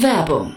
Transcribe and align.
Werbung 0.00 0.56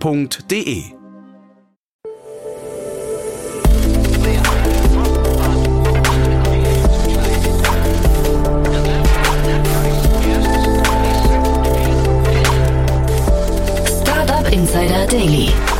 f.de. 0.00 0.92
Insider 14.52 15.06
Daily. 15.06 15.75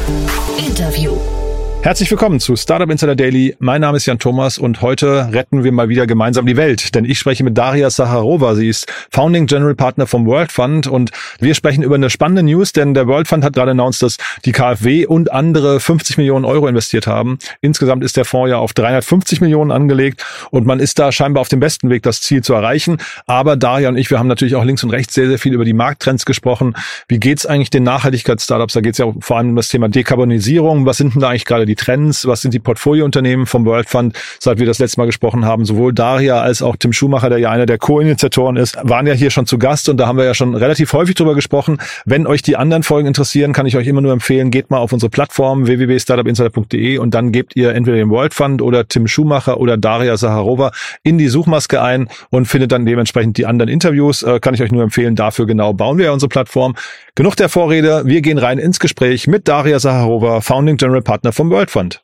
Herzlich 1.87 2.11
willkommen 2.11 2.41
zu 2.41 2.57
Startup 2.57 2.91
Insider 2.91 3.15
Daily. 3.15 3.55
Mein 3.61 3.81
Name 3.81 3.97
ist 3.97 4.07
Jan 4.07 4.19
Thomas 4.19 4.59
und 4.59 4.83
heute 4.83 5.29
retten 5.33 5.63
wir 5.63 5.71
mal 5.71 5.89
wieder 5.89 6.09
gemeinsam 6.09 6.45
die 6.45 6.57
Welt, 6.57 6.97
denn 6.97 7.05
ich 7.05 7.17
spreche 7.17 7.45
mit 7.45 7.57
Daria 7.57 7.91
Saharova. 7.91 8.57
Sie 8.57 8.69
ist 8.69 8.93
Founding 9.13 9.47
General 9.47 9.77
Partner 9.77 10.09
vom 10.09 10.27
World 10.27 10.51
Fund 10.51 10.89
und 10.89 11.13
wir 11.39 11.55
sprechen 11.55 11.85
über 11.85 11.95
eine 11.95 12.11
spannende 12.11 12.43
News, 12.43 12.73
denn 12.73 12.93
der 12.93 13.07
World 13.07 13.29
Fund 13.29 13.45
hat 13.45 13.53
gerade 13.53 13.71
announced, 13.71 14.03
dass 14.03 14.17
die 14.45 14.51
KfW 14.51 15.07
und 15.07 15.31
andere 15.31 15.79
50 15.79 16.19
Millionen 16.19 16.45
Euro 16.45 16.67
investiert 16.67 17.07
haben. 17.07 17.39
Insgesamt 17.61 18.03
ist 18.03 18.17
der 18.17 18.25
Fonds 18.25 18.51
ja 18.51 18.59
auf 18.59 18.73
350 18.73 19.41
Millionen 19.41 19.71
angelegt 19.71 20.27
und 20.51 20.67
man 20.67 20.81
ist 20.81 20.99
da 20.99 21.13
scheinbar 21.13 21.43
auf 21.43 21.49
dem 21.49 21.61
besten 21.61 21.89
Weg, 21.89 22.03
das 22.03 22.21
Ziel 22.21 22.43
zu 22.43 22.53
erreichen. 22.53 22.97
Aber 23.29 23.55
Daria 23.55 23.91
und 23.91 23.97
ich, 23.97 24.11
wir 24.11 24.19
haben 24.19 24.27
natürlich 24.27 24.57
auch 24.57 24.65
links 24.65 24.83
und 24.83 24.91
rechts 24.91 25.15
sehr, 25.15 25.29
sehr 25.29 25.39
viel 25.39 25.55
über 25.55 25.65
die 25.65 25.73
Markttrends 25.73 26.27
gesprochen. 26.27 26.75
Wie 27.07 27.21
geht's 27.21 27.47
eigentlich 27.47 27.71
den 27.71 27.85
Nachhaltigkeitsstartups? 27.85 28.73
Da 28.73 28.81
geht's 28.81 28.99
ja 28.99 29.07
vor 29.21 29.37
allem 29.37 29.51
um 29.51 29.57
das 29.57 29.69
Thema 29.69 29.89
Dekarbonisierung. 29.89 30.85
Was 30.85 30.97
sind 30.97 31.15
denn 31.15 31.21
da 31.21 31.29
eigentlich 31.29 31.45
gerade 31.45 31.65
die 31.65 31.76
Trends? 31.77 32.27
Was 32.27 32.43
sind 32.43 32.55
die 32.55 32.59
Portfoliounternehmen 32.59 33.47
vom 33.47 33.65
World 33.65 33.89
Fund, 33.89 34.17
seit 34.41 34.59
wir 34.59 34.67
das 34.67 34.79
letzte 34.79 35.01
Mal 35.01 35.07
gesprochen 35.07 35.45
haben? 35.45 35.65
Sowohl 35.65 35.93
Daria 35.93 36.41
als 36.41 36.63
auch 36.63 36.77
Tim 36.77 36.93
Schumacher, 36.93 37.29
der 37.29 37.39
ja 37.39 37.51
einer 37.51 37.67
der 37.67 37.79
Co-Initiatoren 37.79 38.57
ist, 38.57 38.77
waren 38.83 39.07
ja 39.07 39.13
hier 39.13 39.31
schon 39.31 39.47
zu 39.47 39.59
Gast 39.59 39.89
und 39.89 39.99
da 39.99 40.07
haben 40.07 40.19
wir 40.19 40.25
ja 40.25 40.35
schon 40.35 40.55
relativ 40.55 40.93
häufig 40.93 41.15
drüber 41.15 41.35
gesprochen. 41.35 41.79
Wenn 42.05 42.27
euch 42.27 42.43
die 42.43 42.57
anderen 42.57 42.83
Folgen 42.83 43.07
interessieren, 43.07 43.53
kann 43.53 43.67
ich 43.67 43.77
euch 43.77 43.87
immer 43.87 44.01
nur 44.01 44.13
empfehlen, 44.13 44.51
geht 44.51 44.71
mal 44.71 44.79
auf 44.79 44.93
unsere 44.93 45.11
Plattform 45.11 45.67
www.startupinsider.de 45.67 46.99
und 46.99 47.15
dann 47.15 47.33
gebt 47.33 47.57
ihr 47.57 47.75
entweder 47.75 47.97
den 47.97 48.11
World 48.11 48.35
Fund 48.35 48.63
oder 48.63 48.89
Tim 48.89 49.07
Schumacher 49.07 49.59
oder 49.59 49.77
Daria 49.77 50.17
Saharova 50.17 50.73
in 51.03 51.19
die 51.19 51.29
Suchmaske 51.29 51.83
ein 51.83 52.09
und 52.31 52.47
findet 52.47 52.73
dann 52.73 52.87
dementsprechend 52.87 53.39
die 53.39 53.47
anderen 53.47 53.71
Interviews. 53.71 54.23
Äh, 54.23 54.41
kann 54.41 54.55
ich 54.55 54.63
euch 54.63 54.73
nur 54.73 54.83
empfehlen, 54.83 55.17
dafür 55.17 55.47
genau 55.47 55.73
bauen 55.73 55.99
wir 55.99 56.07
ja 56.07 56.13
unsere 56.13 56.29
Plattform. 56.29 56.75
Genug 57.15 57.35
der 57.37 57.49
Vorrede, 57.49 58.03
wir 58.05 58.21
gehen 58.21 58.37
rein 58.37 58.59
ins 58.59 58.79
Gespräch 58.79 59.27
mit 59.27 59.49
Daria 59.49 59.79
Saharova, 59.79 60.43
Founding 60.43 60.77
General 60.77 61.01
Partner 61.01 61.33
vom 61.33 61.51
World 61.51 61.66
Fund. 61.71 61.99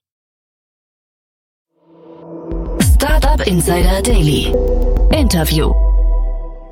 Startup 2.81 3.47
Insider 3.47 4.01
Daily. 4.03 4.55
Interview. 5.13 5.73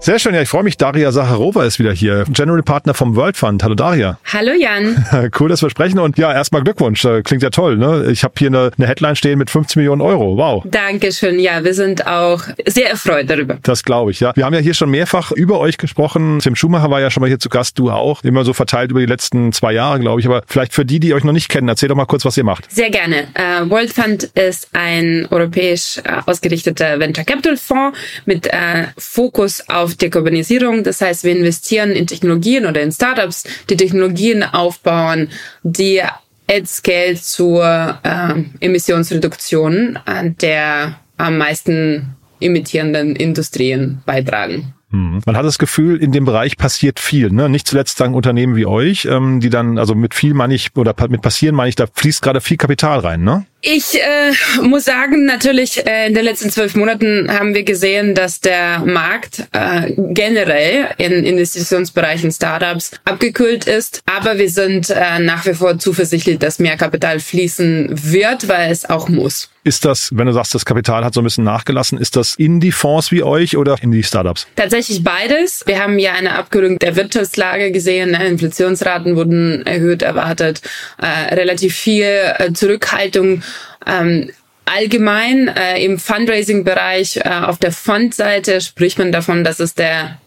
Sehr 0.03 0.19
schön, 0.19 0.35
ja, 0.35 0.41
ich 0.41 0.49
freue 0.49 0.63
mich. 0.63 0.79
Daria 0.79 1.13
Saharova 1.13 1.67
ist 1.67 1.79
wieder 1.79 1.93
hier, 1.93 2.25
General 2.31 2.63
Partner 2.63 2.95
vom 2.95 3.17
World 3.17 3.37
Fund. 3.37 3.63
Hallo 3.63 3.75
Daria. 3.75 4.19
Hallo 4.33 4.53
Jan. 4.53 5.05
Cool, 5.39 5.51
dass 5.51 5.61
wir 5.61 5.69
sprechen 5.69 5.99
und 5.99 6.17
ja, 6.17 6.33
erstmal 6.33 6.63
Glückwunsch. 6.63 7.07
Klingt 7.25 7.43
ja 7.43 7.51
toll, 7.51 7.77
ne? 7.77 8.09
Ich 8.11 8.25
habe 8.25 8.33
hier 8.39 8.49
eine, 8.49 8.71
eine 8.77 8.87
Headline 8.87 9.15
stehen 9.15 9.39
mit 9.39 9.51
50 9.51 9.77
Millionen 9.77 10.01
Euro. 10.01 10.37
Wow. 10.39 10.65
Dankeschön. 10.67 11.39
Ja, 11.39 11.63
wir 11.63 11.75
sind 11.75 12.07
auch 12.07 12.43
sehr 12.67 12.91
erfreut 12.91 13.29
darüber. 13.29 13.59
Das 13.63 13.85
glaube 13.85 14.11
ich, 14.11 14.21
ja. 14.21 14.35
Wir 14.35 14.47
haben 14.47 14.55
ja 14.55 14.61
hier 14.61 14.73
schon 14.73 14.91
mehrfach 14.91 15.33
über 15.33 15.61
euch 15.61 15.77
gesprochen. 15.77 16.39
Tim 16.41 16.57
Schumacher 16.57 16.91
war 16.91 17.01
ja 17.01 17.11
schon 17.11 17.21
mal 17.21 17.27
hier 17.27 17.39
zu 17.39 17.51
Gast, 17.51 17.79
du 17.79 17.91
auch. 17.91 18.25
Immer 18.25 18.45
so 18.45 18.55
verteilt 18.55 18.91
über 18.91 19.01
die 19.01 19.07
letzten 19.07 19.53
zwei 19.53 19.73
Jahre, 19.73 20.01
glaube 20.01 20.21
ich. 20.21 20.27
Aber 20.27 20.43
vielleicht 20.47 20.73
für 20.73 20.87
die, 20.87 21.01
die 21.01 21.13
euch 21.13 21.25
noch 21.25 21.35
nicht 21.35 21.51
kennen, 21.51 21.69
erzähl 21.69 21.91
doch 21.91 21.97
mal 21.97 22.07
kurz, 22.07 22.25
was 22.25 22.37
ihr 22.39 22.45
macht. 22.45 22.71
Sehr 22.73 22.91
gerne. 22.91 23.29
Uh, 23.39 23.69
World 23.69 23.93
Fund 23.93 24.25
ist 24.35 24.69
ein 24.73 25.27
europäisch 25.31 25.99
uh, 25.99 26.31
ausgerichteter 26.31 26.99
Venture 26.99 27.25
Capital 27.25 27.59
Fonds 27.59 27.99
mit 28.25 28.47
uh, 28.47 28.87
Fokus 28.97 29.63
auf 29.69 29.90
Dekarbonisierung 29.97 30.85
das 30.85 31.01
heißt, 31.01 31.25
wir 31.25 31.33
investieren 31.33 31.91
in 31.91 32.07
Technologien 32.07 32.67
oder 32.67 32.83
in 32.83 32.93
Startups, 32.93 33.45
die 33.69 33.77
Technologien 33.77 34.43
aufbauen, 34.43 35.29
die 35.63 36.03
at 36.51 36.67
scale 36.67 37.15
zur 37.15 37.99
äh, 38.03 38.43
Emissionsreduktion 38.61 39.99
der 40.41 40.97
am 41.17 41.39
meisten 41.39 42.17
emittierenden 42.41 43.15
Industrien 43.15 44.03
beitragen. 44.07 44.75
Hm. 44.91 45.21
Man 45.25 45.37
hat 45.37 45.45
das 45.45 45.59
Gefühl, 45.59 46.03
in 46.03 46.11
dem 46.11 46.25
Bereich 46.25 46.57
passiert 46.57 46.99
viel. 46.99 47.31
Ne? 47.31 47.49
Nicht 47.49 47.67
zuletzt 47.69 47.99
sagen 47.99 48.15
Unternehmen 48.15 48.57
wie 48.57 48.67
euch, 48.67 49.05
ähm, 49.05 49.41
die 49.41 49.51
dann, 49.51 49.79
also 49.79 49.95
mit 49.95 50.15
viel 50.15 50.35
meine 50.35 50.55
ich, 50.55 50.77
oder 50.77 50.95
mit 51.09 51.23
passieren 51.23 51.55
meine 51.55 51.69
ich, 51.69 51.77
da 51.77 51.87
fließt 51.93 52.23
gerade 52.23 52.41
viel 52.41 52.57
Kapital 52.57 52.99
rein, 53.01 53.23
ne? 53.23 53.47
Ich 53.63 54.01
äh, 54.01 54.33
muss 54.63 54.87
sagen, 54.87 55.27
natürlich 55.27 55.87
äh, 55.87 56.07
in 56.07 56.15
den 56.15 56.25
letzten 56.25 56.51
zwölf 56.51 56.75
Monaten 56.77 57.31
haben 57.31 57.55
wir 57.55 57.63
gesehen, 57.63 58.15
dass 58.15 58.41
der 58.41 58.79
Markt 58.87 59.47
äh, 59.53 59.93
generell 59.97 60.89
in 60.97 61.13
Investitionsbereichen 61.25 62.33
Startups 62.33 62.93
abgekühlt 63.05 63.67
ist. 63.67 64.01
Aber 64.07 64.39
wir 64.39 64.49
sind 64.49 64.89
äh, 64.89 65.19
nach 65.19 65.45
wie 65.45 65.53
vor 65.53 65.79
zuversichtlich, 65.79 66.39
dass 66.39 66.59
mehr 66.59 66.79
Kapital 66.79 67.21
fließen 67.21 67.89
wird, 67.93 68.49
weil 68.49 68.73
es 68.73 68.89
auch 68.89 69.11
muss. 69.11 69.51
Ist 69.63 69.85
das, 69.85 70.09
wenn 70.15 70.27
du 70.27 70.33
sagst, 70.33 70.55
das 70.55 70.65
Kapital 70.65 71.05
hat 71.05 71.13
so 71.13 71.21
ein 71.21 71.25
bisschen 71.25 71.45
nachgelassen, 71.45 71.99
ist 71.99 72.17
das 72.17 72.35
in 72.35 72.61
die 72.61 72.73
Fonds 72.73 73.13
wie 73.13 73.23
euch 73.23 73.59
oder 73.59 73.77
in 73.83 73.93
die 73.93 74.03
Startups? 74.03 74.47
Tatsächlich 74.57 75.05
beides. 75.05 75.65
Wir 75.67 75.83
haben 75.83 75.99
ja 75.99 76.15
eine 76.15 76.35
Abkühlung 76.35 76.79
der 76.79 76.97
Wirtschaftslage 76.97 77.71
gesehen. 77.71 78.13
Ne? 78.13 78.27
Inflationsraten 78.27 79.17
wurden 79.17 79.67
erhöht, 79.67 80.01
erwartet. 80.01 80.63
Äh, 80.97 81.35
relativ 81.35 81.77
viel 81.77 82.07
äh, 82.07 82.55
Zurückhaltung 82.55 83.43
ähm, 83.87 84.31
allgemein 84.65 85.49
äh, 85.49 85.83
im 85.85 85.99
Fundraising-Bereich 85.99 87.19
äh, 87.19 87.29
auf 87.29 87.59
der 87.59 87.73
Fondseite 87.73 88.61
spricht 88.61 88.99
man 88.99 89.13
davon, 89.13 89.45
dass 89.45 89.61
es 89.61 89.75
der 89.75 90.19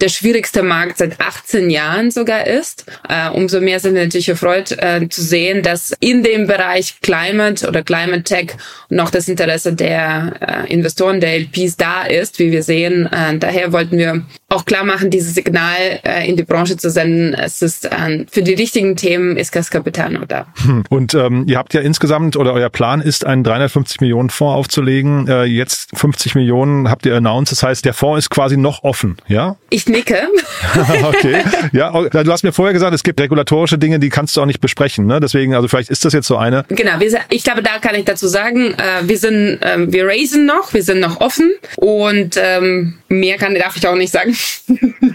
der 0.00 0.08
schwierigste 0.08 0.62
Markt 0.62 0.98
seit 0.98 1.20
18 1.20 1.70
Jahren 1.70 2.10
sogar 2.10 2.46
ist. 2.46 2.84
Äh, 3.08 3.30
umso 3.30 3.60
mehr 3.60 3.80
sind 3.80 3.94
wir 3.94 4.02
natürlich 4.02 4.28
erfreut 4.28 4.72
äh, 4.72 5.08
zu 5.08 5.22
sehen, 5.22 5.62
dass 5.62 5.94
in 6.00 6.22
dem 6.22 6.46
Bereich 6.46 7.00
Climate 7.00 7.66
oder 7.66 7.82
Climate 7.82 8.22
Tech 8.22 8.52
noch 8.88 9.10
das 9.10 9.28
Interesse 9.28 9.72
der 9.72 10.66
äh, 10.66 10.72
Investoren, 10.72 11.20
der 11.20 11.38
LPs 11.38 11.76
da 11.76 12.04
ist, 12.04 12.38
wie 12.38 12.50
wir 12.50 12.62
sehen. 12.62 13.06
Äh, 13.06 13.38
daher 13.38 13.72
wollten 13.72 13.96
wir 13.96 14.24
auch 14.54 14.64
klar 14.64 14.84
machen, 14.84 15.10
dieses 15.10 15.34
Signal 15.34 16.00
äh, 16.04 16.28
in 16.28 16.36
die 16.36 16.44
Branche 16.44 16.76
zu 16.76 16.90
senden. 16.90 17.34
Es 17.34 17.62
ist 17.62 17.86
äh, 17.86 18.24
für 18.30 18.42
die 18.42 18.54
richtigen 18.54 18.96
Themen 18.96 19.36
ist 19.36 19.54
das 19.54 19.70
Kapital 19.70 20.12
noch 20.12 20.26
da. 20.26 20.46
Und 20.90 21.14
ähm, 21.14 21.44
ihr 21.46 21.58
habt 21.58 21.74
ja 21.74 21.80
insgesamt 21.80 22.36
oder 22.36 22.52
euer 22.52 22.70
Plan 22.70 23.00
ist, 23.00 23.26
einen 23.26 23.44
350 23.44 24.00
Millionen 24.00 24.30
Fonds 24.30 24.56
aufzulegen. 24.56 25.28
Äh, 25.28 25.44
jetzt 25.44 25.90
50 25.94 26.34
Millionen 26.34 26.90
habt 26.90 27.06
ihr 27.06 27.14
announced. 27.14 27.52
Das 27.52 27.62
heißt, 27.62 27.84
der 27.84 27.94
Fonds 27.94 28.18
ist 28.18 28.30
quasi 28.30 28.56
noch 28.56 28.84
offen, 28.84 29.16
ja? 29.28 29.56
Ich 29.70 29.86
nicke. 29.86 30.28
okay. 31.02 31.42
Ja, 31.72 31.90
du 31.90 32.32
hast 32.32 32.44
mir 32.44 32.52
vorher 32.52 32.72
gesagt, 32.72 32.94
es 32.94 33.02
gibt 33.02 33.20
regulatorische 33.20 33.78
Dinge, 33.78 33.98
die 33.98 34.08
kannst 34.08 34.36
du 34.36 34.42
auch 34.42 34.46
nicht 34.46 34.60
besprechen. 34.60 35.06
Ne? 35.06 35.20
Deswegen, 35.20 35.54
also 35.54 35.68
vielleicht 35.68 35.90
ist 35.90 36.04
das 36.04 36.12
jetzt 36.12 36.26
so 36.26 36.36
eine. 36.36 36.64
Genau, 36.68 37.00
wir, 37.00 37.20
ich 37.30 37.44
glaube, 37.44 37.62
da 37.62 37.78
kann 37.78 37.94
ich 37.94 38.04
dazu 38.04 38.28
sagen, 38.28 38.74
äh, 38.74 39.08
wir 39.08 39.18
sind, 39.18 39.62
äh, 39.62 39.92
wir 39.92 40.06
raisen 40.06 40.46
noch, 40.46 40.72
wir 40.72 40.82
sind 40.82 41.00
noch 41.00 41.20
offen 41.20 41.52
und 41.76 42.38
ähm, 42.40 42.94
mehr 43.08 43.36
kann, 43.36 43.54
darf 43.54 43.76
ich 43.76 43.86
auch 43.86 43.94
nicht 43.94 44.12
sagen. 44.12 44.34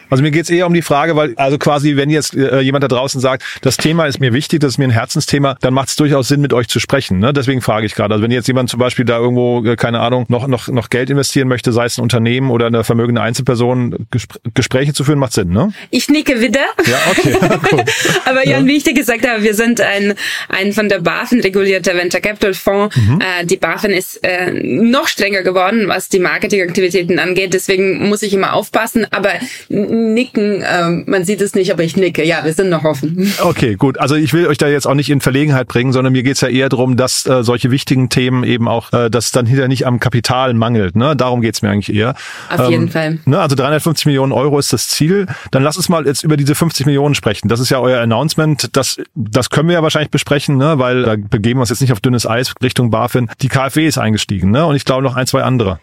Also 0.10 0.24
mir 0.24 0.32
geht's 0.32 0.50
eher 0.50 0.68
um 0.68 0.74
die 0.74 0.82
Frage, 0.82 1.16
weil 1.16 1.34
also 1.36 1.58
quasi, 1.58 1.96
wenn 1.96 2.10
jetzt 2.10 2.36
äh, 2.36 2.60
jemand 2.62 2.84
da 2.84 2.88
draußen 2.88 3.22
sagt, 3.22 3.44
das 3.62 3.78
Thema 3.78 4.06
ist 4.06 4.20
mir 4.20 4.34
wichtig, 4.34 4.60
das 4.60 4.74
ist 4.74 4.78
mir 4.78 4.86
ein 4.86 4.92
Herzensthema, 4.92 5.56
dann 5.62 5.74
macht 5.74 5.90
es 5.90 5.96
durchaus 5.96 6.28
Sinn, 6.28 6.42
mit 6.42 6.54
euch 6.54 6.68
zu 6.68 6.80
sprechen. 6.80 7.20
Ne? 7.20 7.34
Deswegen 7.34 7.62
frage 7.62 7.86
ich 7.86 7.96
gerade. 7.96 8.14
Also 8.14 8.24
wenn 8.24 8.32
jetzt 8.32 8.48
jemand 8.48 8.70
zum 8.70 8.80
Beispiel 8.80 9.06
da 9.06 9.18
irgendwo, 9.18 9.64
äh, 9.64 9.76
keine 9.76 10.00
Ahnung, 10.00 10.26
noch, 10.30 10.48
noch, 10.48 10.68
noch 10.68 10.90
Geld 10.90 11.10
investieren 11.10 11.48
möchte, 11.48 11.72
sei 11.72 11.86
es 11.86 11.98
ein 11.98 12.02
Unternehmen 12.02 12.50
oder 12.50 12.68
eine 12.68 12.84
vermögende 12.84 13.22
Einzelperson, 13.22 14.08
Gespr 14.12 14.40
Gespräche 14.54 14.94
zu 14.94 15.04
führen, 15.04 15.20
macht 15.20 15.34
Sinn, 15.34 15.50
ne? 15.50 15.74
Ich 15.90 16.10
nicke 16.10 16.42
wieder. 16.42 16.66
Ja, 16.86 16.98
okay. 17.12 17.36
cool. 17.72 17.84
Aber 18.26 18.48
Jan, 18.48 18.64
ja. 18.64 18.68
wie 18.68 18.78
ich 18.78 18.84
dir 18.84 18.94
gesagt 18.94 19.28
habe, 19.28 19.44
wir 19.44 19.54
sind 19.54 19.82
ein, 19.82 20.16
ein 20.50 20.74
von 20.74 20.90
der 20.90 21.00
BaFin 21.00 21.40
regulierter 21.42 21.96
Venture 21.96 22.22
Capital 22.22 22.54
Fonds. 22.54 22.96
Mhm. 22.96 23.20
Äh, 23.22 23.46
die 23.46 23.58
BaFin 23.58 23.92
ist 23.92 24.24
äh, 24.24 24.52
noch 24.52 25.08
strenger 25.08 25.44
geworden, 25.44 25.88
was 25.88 26.10
die 26.10 26.20
Marketingaktivitäten 26.20 27.20
angeht. 27.20 27.54
Deswegen 27.54 28.08
muss 28.10 28.22
ich 28.22 28.34
immer 28.34 28.54
aufpassen. 28.54 29.06
Aber 29.12 29.30
nicken. 29.70 30.64
Ähm, 30.66 31.04
man 31.08 31.26
sieht 31.26 31.42
es 31.42 31.56
nicht, 31.56 31.72
aber 31.72 31.84
ich 31.84 31.96
nicke. 31.98 32.26
Ja, 32.26 32.44
wir 32.44 32.54
sind 32.54 32.70
noch 32.70 32.84
offen. 32.84 33.34
Okay, 33.42 33.76
gut. 33.76 34.00
Also 34.00 34.16
ich 34.16 34.34
will 34.34 34.48
euch 34.48 34.58
da 34.58 34.68
jetzt 34.68 34.86
auch 34.86 34.94
nicht 34.94 35.10
in 35.10 35.22
Verlegenheit 35.22 35.68
bringen, 35.68 35.92
sondern 35.92 36.14
mir 36.14 36.24
geht's 36.24 36.42
ja 36.42 36.50
eher 36.50 36.70
darum, 36.70 36.98
dass 36.98 37.26
äh, 37.26 37.44
solche 37.44 37.72
wichtigen 37.72 38.10
Themen 38.10 38.44
eben 38.44 38.68
auch, 38.68 38.92
äh, 38.94 39.10
dass 39.10 39.32
dann 39.32 39.46
hinterher 39.46 39.68
nicht 39.68 39.88
am 39.88 40.00
Kapital 40.00 40.54
mangelt. 40.54 40.96
Ne? 40.96 41.16
Darum 41.16 41.42
geht's 41.42 41.62
mir 41.62 41.70
eigentlich 41.70 41.94
eher. 41.94 42.16
Auf 42.50 42.60
ähm, 42.60 42.72
jeden 42.72 42.90
Fall. 42.90 43.20
Ne? 43.26 43.40
Also 43.40 43.56
350 43.56 44.06
Millionen 44.08 44.32
Euro 44.32 44.60
ist 44.60 44.74
das 44.74 44.88
Ziel. 44.90 45.28
Dann 45.52 45.64
lass 45.64 45.78
uns 45.78 45.90
mal 45.90 46.06
jetzt 46.06 46.24
über 46.24 46.38
diese 46.38 46.54
50 46.54 46.86
Millionen 46.86 47.16
sprechen. 47.16 47.48
Das 47.48 47.60
ist 47.60 47.70
ja 47.70 47.80
euer 47.80 48.02
Announcement. 48.02 48.76
Das, 48.76 48.98
das 49.16 49.50
können 49.50 49.70
wir 49.70 49.76
ja 49.76 49.84
wahrscheinlich 49.84 50.12
besprechen, 50.12 50.58
ne? 50.58 50.80
weil 50.80 51.04
da 51.04 51.16
begeben 51.16 51.60
wir 51.60 51.62
uns 51.62 51.70
jetzt 51.70 51.82
nicht 51.82 51.94
auf 51.94 52.02
dünnes 52.02 52.28
Eis 52.28 52.54
Richtung 52.62 52.92
BaFin. 52.92 53.30
Die 53.42 53.48
KfW 53.48 53.88
ist 53.88 53.98
eingestiegen 53.98 54.52
ne? 54.52 54.66
und 54.66 54.76
ich 54.76 54.86
glaube 54.86 55.04
noch 55.04 55.16
ein, 55.16 55.28
zwei 55.28 55.44
andere. 55.44 55.80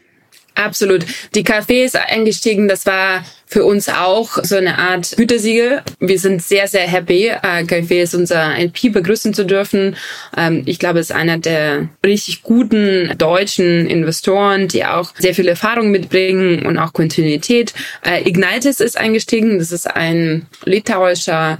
Absolut. 0.56 1.04
Die 1.34 1.44
ist 1.84 1.96
eingestiegen. 1.96 2.66
Das 2.66 2.86
war 2.86 3.24
für 3.44 3.64
uns 3.64 3.88
auch 3.90 4.42
so 4.42 4.56
eine 4.56 4.78
Art 4.78 5.16
Gütesiegel. 5.16 5.82
Wir 6.00 6.18
sind 6.18 6.42
sehr, 6.42 6.66
sehr 6.66 6.88
happy, 6.88 7.28
äh, 7.28 7.64
ist 8.02 8.14
unser 8.14 8.56
NP 8.56 8.88
begrüßen 8.88 9.34
zu 9.34 9.44
dürfen. 9.44 9.96
Ähm, 10.36 10.62
ich 10.64 10.78
glaube, 10.78 10.98
es 10.98 11.10
ist 11.10 11.16
einer 11.16 11.38
der 11.38 11.90
richtig 12.04 12.42
guten 12.42 13.12
deutschen 13.18 13.86
Investoren, 13.86 14.66
die 14.66 14.86
auch 14.86 15.12
sehr 15.18 15.34
viel 15.34 15.46
Erfahrung 15.46 15.90
mitbringen 15.90 16.64
und 16.64 16.78
auch 16.78 16.94
Kontinuität. 16.94 17.74
Äh, 18.02 18.26
Ignitis 18.26 18.80
ist 18.80 18.96
eingestiegen. 18.96 19.58
Das 19.58 19.72
ist 19.72 19.86
ein 19.86 20.46
litauischer 20.64 21.58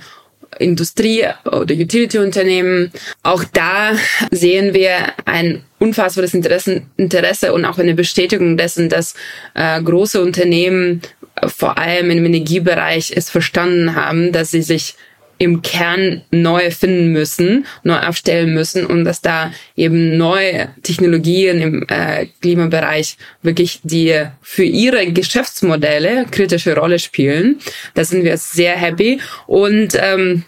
Industrie- 0.58 1.26
oder 1.44 1.74
Utility-Unternehmen. 1.74 2.92
Auch 3.22 3.44
da 3.44 3.92
sehen 4.30 4.72
wir 4.72 5.12
ein 5.26 5.65
unfassbares 5.78 6.34
Interesse, 6.34 6.82
Interesse 6.96 7.52
und 7.52 7.64
auch 7.64 7.78
eine 7.78 7.94
Bestätigung 7.94 8.56
dessen, 8.56 8.88
dass 8.88 9.14
äh, 9.54 9.80
große 9.82 10.20
Unternehmen 10.20 11.02
äh, 11.34 11.48
vor 11.48 11.78
allem 11.78 12.10
im 12.10 12.24
Energiebereich 12.24 13.12
es 13.14 13.30
verstanden 13.30 13.94
haben, 13.94 14.32
dass 14.32 14.50
sie 14.50 14.62
sich 14.62 14.94
im 15.38 15.62
Kern 15.62 16.22
neu 16.30 16.70
finden 16.70 17.12
müssen, 17.12 17.66
neu 17.82 17.98
aufstellen 17.98 18.54
müssen 18.54 18.86
und 18.86 19.04
dass 19.04 19.20
da 19.20 19.52
eben 19.76 20.16
neue 20.16 20.70
Technologien 20.82 21.60
im 21.60 21.86
äh, 21.88 22.26
Klimabereich 22.40 23.18
wirklich 23.42 23.80
die 23.82 24.24
für 24.40 24.64
ihre 24.64 25.12
Geschäftsmodelle 25.12 26.26
kritische 26.30 26.74
Rolle 26.74 26.98
spielen. 26.98 27.58
Da 27.94 28.04
sind 28.04 28.24
wir 28.24 28.38
sehr 28.38 28.76
happy 28.76 29.20
und 29.46 29.90
ähm, 30.00 30.44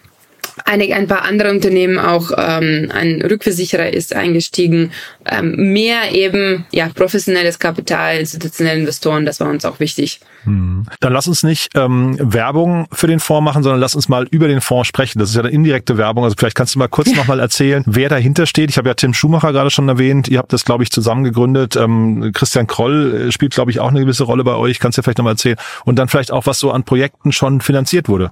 einige, 0.65 0.95
ein 0.95 1.07
paar 1.07 1.23
andere 1.23 1.51
Unternehmen 1.51 1.97
auch 1.97 2.31
ähm, 2.37 2.91
ein 2.93 3.21
Rückversicherer 3.21 3.91
ist 3.91 4.15
eingestiegen, 4.15 4.91
ähm, 5.29 5.73
mehr 5.73 6.11
eben 6.13 6.65
ja 6.71 6.89
professionelles 6.93 7.59
Kapital, 7.59 8.17
institutionelle 8.17 8.79
Investoren, 8.79 9.25
das 9.25 9.39
war 9.39 9.49
uns 9.49 9.65
auch 9.65 9.79
wichtig. 9.79 10.19
Hm. 10.43 10.85
Dann 10.99 11.13
lass 11.13 11.27
uns 11.27 11.43
nicht 11.43 11.69
ähm, 11.75 12.17
Werbung 12.19 12.87
für 12.91 13.07
den 13.07 13.19
Fonds 13.19 13.43
machen, 13.43 13.63
sondern 13.63 13.79
lass 13.79 13.95
uns 13.95 14.09
mal 14.09 14.27
über 14.31 14.47
den 14.47 14.61
Fonds 14.61 14.87
sprechen. 14.87 15.19
Das 15.19 15.29
ist 15.29 15.35
ja 15.35 15.41
eine 15.41 15.51
indirekte 15.51 15.97
Werbung. 15.97 16.23
Also 16.23 16.35
vielleicht 16.37 16.55
kannst 16.55 16.75
du 16.75 16.79
mal 16.79 16.87
kurz 16.87 17.09
ja. 17.09 17.15
nochmal 17.17 17.39
erzählen, 17.39 17.83
wer 17.85 18.09
dahinter 18.09 18.45
steht. 18.45 18.69
Ich 18.69 18.77
habe 18.77 18.87
ja 18.87 18.93
Tim 18.93 19.13
Schumacher 19.13 19.51
gerade 19.51 19.69
schon 19.69 19.87
erwähnt. 19.89 20.27
Ihr 20.27 20.39
habt 20.39 20.53
das, 20.53 20.65
glaube 20.65 20.83
ich, 20.83 20.91
zusammen 20.91 21.23
gegründet. 21.23 21.75
Ähm, 21.75 22.31
Christian 22.33 22.67
Kroll 22.67 23.27
äh, 23.27 23.31
spielt, 23.31 23.53
glaube 23.53 23.71
ich, 23.71 23.79
auch 23.79 23.89
eine 23.89 23.99
gewisse 23.99 24.23
Rolle 24.23 24.43
bei 24.43 24.55
euch. 24.55 24.79
Kannst 24.79 24.97
du 24.97 25.01
ja 25.01 25.03
vielleicht 25.03 25.17
nochmal 25.17 25.33
erzählen. 25.33 25.57
Und 25.85 25.97
dann 25.97 26.07
vielleicht 26.07 26.31
auch, 26.31 26.45
was 26.45 26.59
so 26.59 26.71
an 26.71 26.83
Projekten 26.83 27.31
schon 27.31 27.61
finanziert 27.61 28.07
wurde. 28.07 28.31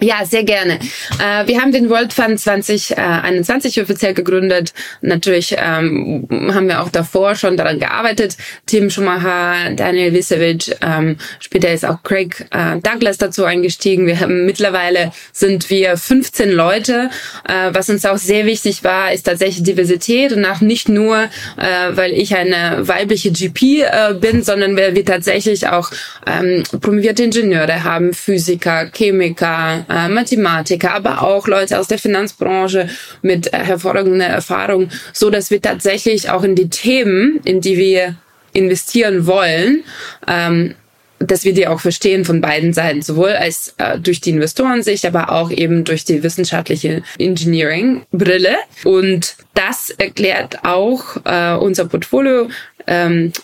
Ja, 0.00 0.24
sehr 0.24 0.42
gerne. 0.42 0.80
Äh, 1.20 1.46
wir 1.46 1.60
haben 1.60 1.70
den 1.70 1.88
World 1.88 2.12
Fund 2.12 2.40
2021 2.40 3.76
äh, 3.76 3.82
offiziell 3.82 4.14
gegründet. 4.14 4.72
Natürlich 5.00 5.54
ähm, 5.56 6.26
haben 6.30 6.66
wir 6.66 6.82
auch 6.82 6.88
davor 6.88 7.36
schon 7.36 7.56
daran 7.56 7.78
gearbeitet. 7.78 8.36
Tim 8.66 8.90
Schumacher, 8.90 9.70
Daniel 9.76 10.12
Wisevic, 10.12 10.76
ähm, 10.80 11.18
später 11.38 11.72
ist 11.72 11.84
auch 11.84 12.02
Craig 12.02 12.46
äh, 12.50 12.80
Douglas 12.80 13.18
dazu 13.18 13.44
eingestiegen. 13.44 14.06
Wir 14.06 14.18
haben 14.18 14.44
mittlerweile 14.44 15.12
sind 15.32 15.70
wir 15.70 15.96
15 15.96 16.50
Leute. 16.50 17.10
Äh, 17.48 17.72
was 17.72 17.88
uns 17.88 18.04
auch 18.04 18.18
sehr 18.18 18.44
wichtig 18.46 18.82
war, 18.82 19.12
ist 19.12 19.24
tatsächlich 19.24 19.62
Diversität 19.62 20.32
und 20.32 20.44
auch 20.44 20.60
nicht 20.60 20.88
nur, 20.88 21.16
äh, 21.18 21.90
weil 21.90 22.12
ich 22.12 22.34
eine 22.34 22.88
weibliche 22.88 23.30
GP 23.30 23.82
äh, 23.82 24.14
bin, 24.14 24.42
sondern 24.42 24.76
weil 24.76 24.96
wir 24.96 25.04
tatsächlich 25.04 25.68
auch 25.68 25.90
ähm, 26.26 26.64
promovierte 26.80 27.22
Ingenieure 27.22 27.84
haben, 27.84 28.12
Physiker, 28.14 28.90
Chemiker, 28.92 29.81
äh, 29.88 30.08
Mathematiker, 30.08 30.94
aber 30.94 31.22
auch 31.22 31.46
Leute 31.48 31.78
aus 31.78 31.88
der 31.88 31.98
Finanzbranche 31.98 32.88
mit 33.22 33.52
äh, 33.52 33.58
hervorragender 33.58 34.26
Erfahrung, 34.26 34.88
so 35.12 35.30
dass 35.30 35.50
wir 35.50 35.60
tatsächlich 35.60 36.30
auch 36.30 36.42
in 36.42 36.54
die 36.54 36.68
Themen, 36.68 37.40
in 37.44 37.60
die 37.60 37.76
wir 37.76 38.16
investieren 38.52 39.26
wollen, 39.26 39.84
ähm, 40.26 40.74
dass 41.26 41.44
wir 41.44 41.54
die 41.54 41.66
auch 41.66 41.80
verstehen 41.80 42.24
von 42.24 42.40
beiden 42.40 42.72
Seiten, 42.72 43.02
sowohl 43.02 43.30
als 43.30 43.74
äh, 43.78 43.98
durch 43.98 44.20
die 44.20 44.30
Investorensicht, 44.30 45.04
aber 45.06 45.30
auch 45.32 45.50
eben 45.50 45.84
durch 45.84 46.04
die 46.04 46.22
wissenschaftliche 46.22 47.02
Engineering-Brille. 47.18 48.56
Und 48.84 49.36
das 49.54 49.90
erklärt 49.90 50.64
auch 50.64 51.16
äh, 51.24 51.54
unser 51.56 51.86
Portfolio 51.86 52.48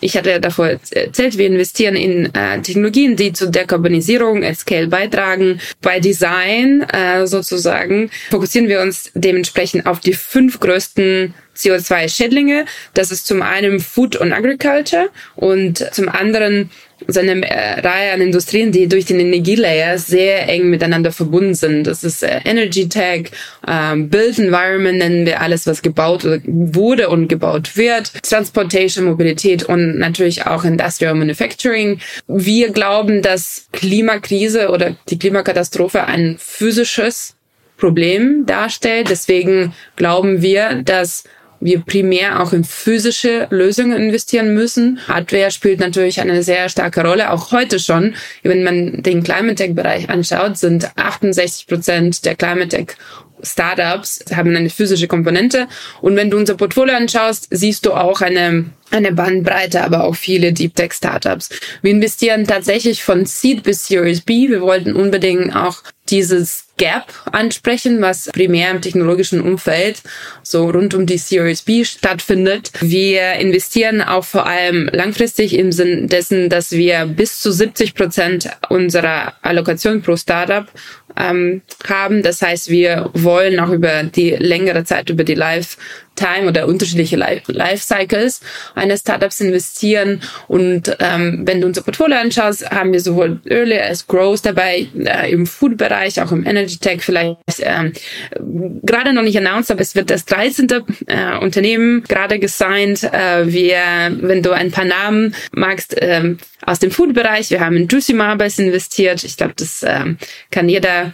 ich 0.01 0.17
hatte 0.17 0.31
ja 0.31 0.39
davor 0.39 0.77
erzählt, 0.91 1.37
wir 1.37 1.47
investieren 1.47 1.95
in 1.95 2.33
äh, 2.33 2.61
Technologien, 2.61 3.15
die 3.15 3.33
zur 3.33 3.49
Dekarbonisierung 3.49 4.43
at 4.43 4.57
Scale 4.57 4.87
beitragen. 4.87 5.59
Bei 5.81 5.99
Design 5.99 6.81
äh, 6.81 7.25
sozusagen 7.25 8.09
fokussieren 8.29 8.67
wir 8.67 8.81
uns 8.81 9.11
dementsprechend 9.13 9.85
auf 9.85 9.99
die 9.99 10.13
fünf 10.13 10.59
größten 10.59 11.33
CO2-Schädlinge. 11.55 12.65
Das 12.93 13.11
ist 13.11 13.27
zum 13.27 13.41
einen 13.41 13.79
Food 13.79 14.15
und 14.15 14.33
Agriculture 14.33 15.09
und 15.35 15.77
zum 15.93 16.09
anderen 16.09 16.69
so 17.07 17.19
eine 17.19 17.41
äh, 17.49 17.79
Reihe 17.79 18.13
an 18.13 18.21
Industrien, 18.21 18.71
die 18.71 18.87
durch 18.87 19.05
den 19.05 19.19
Energielayer 19.19 19.97
sehr 19.97 20.47
eng 20.49 20.69
miteinander 20.69 21.11
verbunden 21.11 21.53
sind. 21.53 21.85
Das 21.85 22.03
ist 22.03 22.23
äh, 22.23 22.41
Energy 22.45 22.89
Tech, 22.89 23.31
ähm, 23.67 24.09
Built 24.09 24.39
Environment 24.39 24.97
nennen 24.97 25.25
wir 25.25 25.41
alles, 25.41 25.67
was 25.67 25.81
gebaut 25.81 26.25
wurde 26.45 27.09
und 27.09 27.27
gebaut 27.27 27.77
wird, 27.77 28.11
Transportation, 28.23 29.05
Mobilität 29.05 29.63
und 29.63 29.97
natürlich 29.97 30.45
auch 30.45 30.63
Industrial 30.63 31.13
Manufacturing. 31.15 31.99
Wir 32.27 32.71
glauben, 32.71 33.21
dass 33.21 33.67
Klimakrise 33.71 34.69
oder 34.69 34.95
die 35.09 35.19
Klimakatastrophe 35.19 36.05
ein 36.05 36.35
physisches 36.39 37.35
Problem 37.77 38.45
darstellt. 38.45 39.09
Deswegen 39.09 39.73
glauben 39.95 40.41
wir, 40.41 40.81
dass 40.83 41.23
wir 41.61 41.81
primär 41.81 42.41
auch 42.41 42.53
in 42.53 42.63
physische 42.63 43.47
Lösungen 43.49 43.97
investieren 43.97 44.53
müssen. 44.53 44.99
Hardware 45.07 45.51
spielt 45.51 45.79
natürlich 45.79 46.21
eine 46.21 46.43
sehr 46.43 46.69
starke 46.69 47.01
Rolle, 47.01 47.31
auch 47.31 47.51
heute 47.51 47.79
schon. 47.79 48.15
Wenn 48.43 48.63
man 48.63 49.03
den 49.03 49.23
Climate 49.23 49.55
Tech 49.55 49.75
Bereich 49.75 50.09
anschaut, 50.09 50.57
sind 50.57 50.89
68 50.95 51.67
Prozent 51.67 52.25
der 52.25 52.35
Climate 52.35 52.69
Tech 52.69 52.95
Startups 53.41 54.25
haben 54.35 54.55
eine 54.55 54.69
physische 54.69 55.07
Komponente. 55.07 55.67
Und 56.01 56.15
wenn 56.15 56.29
du 56.29 56.37
unser 56.37 56.55
Portfolio 56.55 56.95
anschaust, 56.95 57.47
siehst 57.51 57.85
du 57.85 57.93
auch 57.93 58.21
eine, 58.21 58.65
eine 58.91 59.11
Bandbreite, 59.11 59.81
aber 59.81 60.03
auch 60.03 60.15
viele 60.15 60.53
Deep 60.53 60.75
Tech 60.75 60.93
Startups. 60.93 61.49
Wir 61.81 61.91
investieren 61.91 62.45
tatsächlich 62.45 63.03
von 63.03 63.25
Seed 63.25 63.63
bis 63.63 63.87
Series 63.87 64.21
B. 64.21 64.49
Wir 64.49 64.61
wollten 64.61 64.93
unbedingt 64.93 65.55
auch 65.55 65.83
dieses 66.11 66.65
Gap 66.77 67.13
ansprechen, 67.31 68.01
was 68.01 68.29
primär 68.31 68.71
im 68.71 68.81
technologischen 68.81 69.41
Umfeld 69.41 70.01
so 70.43 70.69
rund 70.69 70.93
um 70.93 71.05
die 71.05 71.17
Series 71.17 71.61
B 71.61 71.83
stattfindet. 71.83 72.71
Wir 72.79 73.33
investieren 73.33 74.01
auch 74.01 74.23
vor 74.23 74.47
allem 74.47 74.89
langfristig 74.93 75.57
im 75.57 75.71
Sinn 75.71 76.07
dessen, 76.07 76.49
dass 76.49 76.71
wir 76.71 77.05
bis 77.05 77.41
zu 77.41 77.51
70 77.51 77.95
Prozent 77.95 78.49
unserer 78.69 79.33
Allokation 79.41 80.01
pro 80.01 80.15
Startup 80.15 80.67
ähm, 81.17 81.61
haben. 81.87 82.23
Das 82.23 82.41
heißt, 82.41 82.69
wir 82.69 83.09
wollen 83.13 83.59
auch 83.59 83.71
über 83.71 84.03
die 84.03 84.31
längere 84.31 84.85
Zeit, 84.85 85.09
über 85.09 85.25
die 85.25 85.35
Lifetime 86.19 86.47
oder 86.47 86.67
unterschiedliche 86.67 87.15
Life 87.15 87.77
Cycles 87.77 88.41
eines 88.75 89.01
Startups 89.01 89.41
investieren. 89.41 90.21
Und 90.47 90.95
ähm, 90.99 91.41
wenn 91.45 91.61
du 91.61 91.67
unser 91.67 91.81
Portfolio 91.81 92.17
anschaust, 92.17 92.69
haben 92.69 92.93
wir 92.93 92.99
sowohl 92.99 93.39
Early 93.45 93.79
als 93.79 94.07
Growth 94.07 94.45
dabei, 94.45 94.87
äh, 94.97 95.31
im 95.31 95.45
Food-Bereich, 95.45 96.21
auch 96.21 96.31
im 96.31 96.45
Energy 96.45 96.77
Tech 96.77 97.01
vielleicht 97.01 97.37
ähm, 97.61 97.93
gerade 98.83 99.13
noch 99.13 99.23
nicht 99.23 99.37
announced, 99.37 99.71
aber 99.71 99.81
es 99.81 99.95
wird 99.95 100.09
das 100.09 100.25
13. 100.25 100.67
Äh, 101.07 101.37
Unternehmen 101.39 102.03
gerade 102.03 102.39
gesigned. 102.39 103.03
Äh, 103.03 103.51
wir, 103.51 103.79
wenn 104.21 104.43
du 104.43 104.51
ein 104.51 104.71
paar 104.71 104.85
Namen 104.85 105.35
magst, 105.51 105.99
äh, 106.01 106.35
aus 106.65 106.79
dem 106.79 106.91
Food-Bereich, 106.91 107.49
wir 107.51 107.61
haben 107.61 107.75
in 107.75 107.87
Juicy 107.87 108.13
Marbles 108.13 108.59
investiert. 108.59 109.23
Ich 109.23 109.37
glaube, 109.37 109.53
das 109.55 109.83
äh, 109.83 110.15
kann 110.51 110.69
jeder 110.69 111.13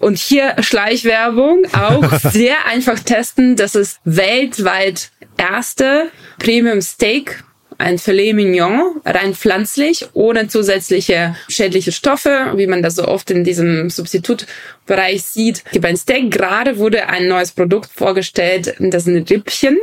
und 0.00 0.18
hier 0.18 0.54
Schleichwerbung 0.60 1.64
auch 1.72 2.18
sehr 2.18 2.66
einfach 2.66 2.98
testen. 2.98 3.56
Das 3.56 3.74
ist 3.74 4.00
weltweit 4.04 5.10
erste 5.36 6.10
Premium 6.38 6.80
Steak 6.80 7.44
ein 7.78 7.98
Filet 7.98 8.32
Mignon, 8.32 9.00
rein 9.04 9.34
pflanzlich, 9.34 10.06
ohne 10.12 10.48
zusätzliche 10.48 11.36
schädliche 11.48 11.92
Stoffe, 11.92 12.52
wie 12.56 12.66
man 12.66 12.82
das 12.82 12.96
so 12.96 13.06
oft 13.06 13.30
in 13.30 13.44
diesem 13.44 13.90
Substitutbereich 13.90 15.22
sieht. 15.22 15.64
Beim 15.80 15.96
Steak 15.96 16.30
gerade 16.30 16.78
wurde 16.78 17.08
ein 17.08 17.28
neues 17.28 17.52
Produkt 17.52 17.90
vorgestellt, 17.94 18.74
das 18.78 19.04
sind 19.04 19.30
Rippchen. 19.30 19.78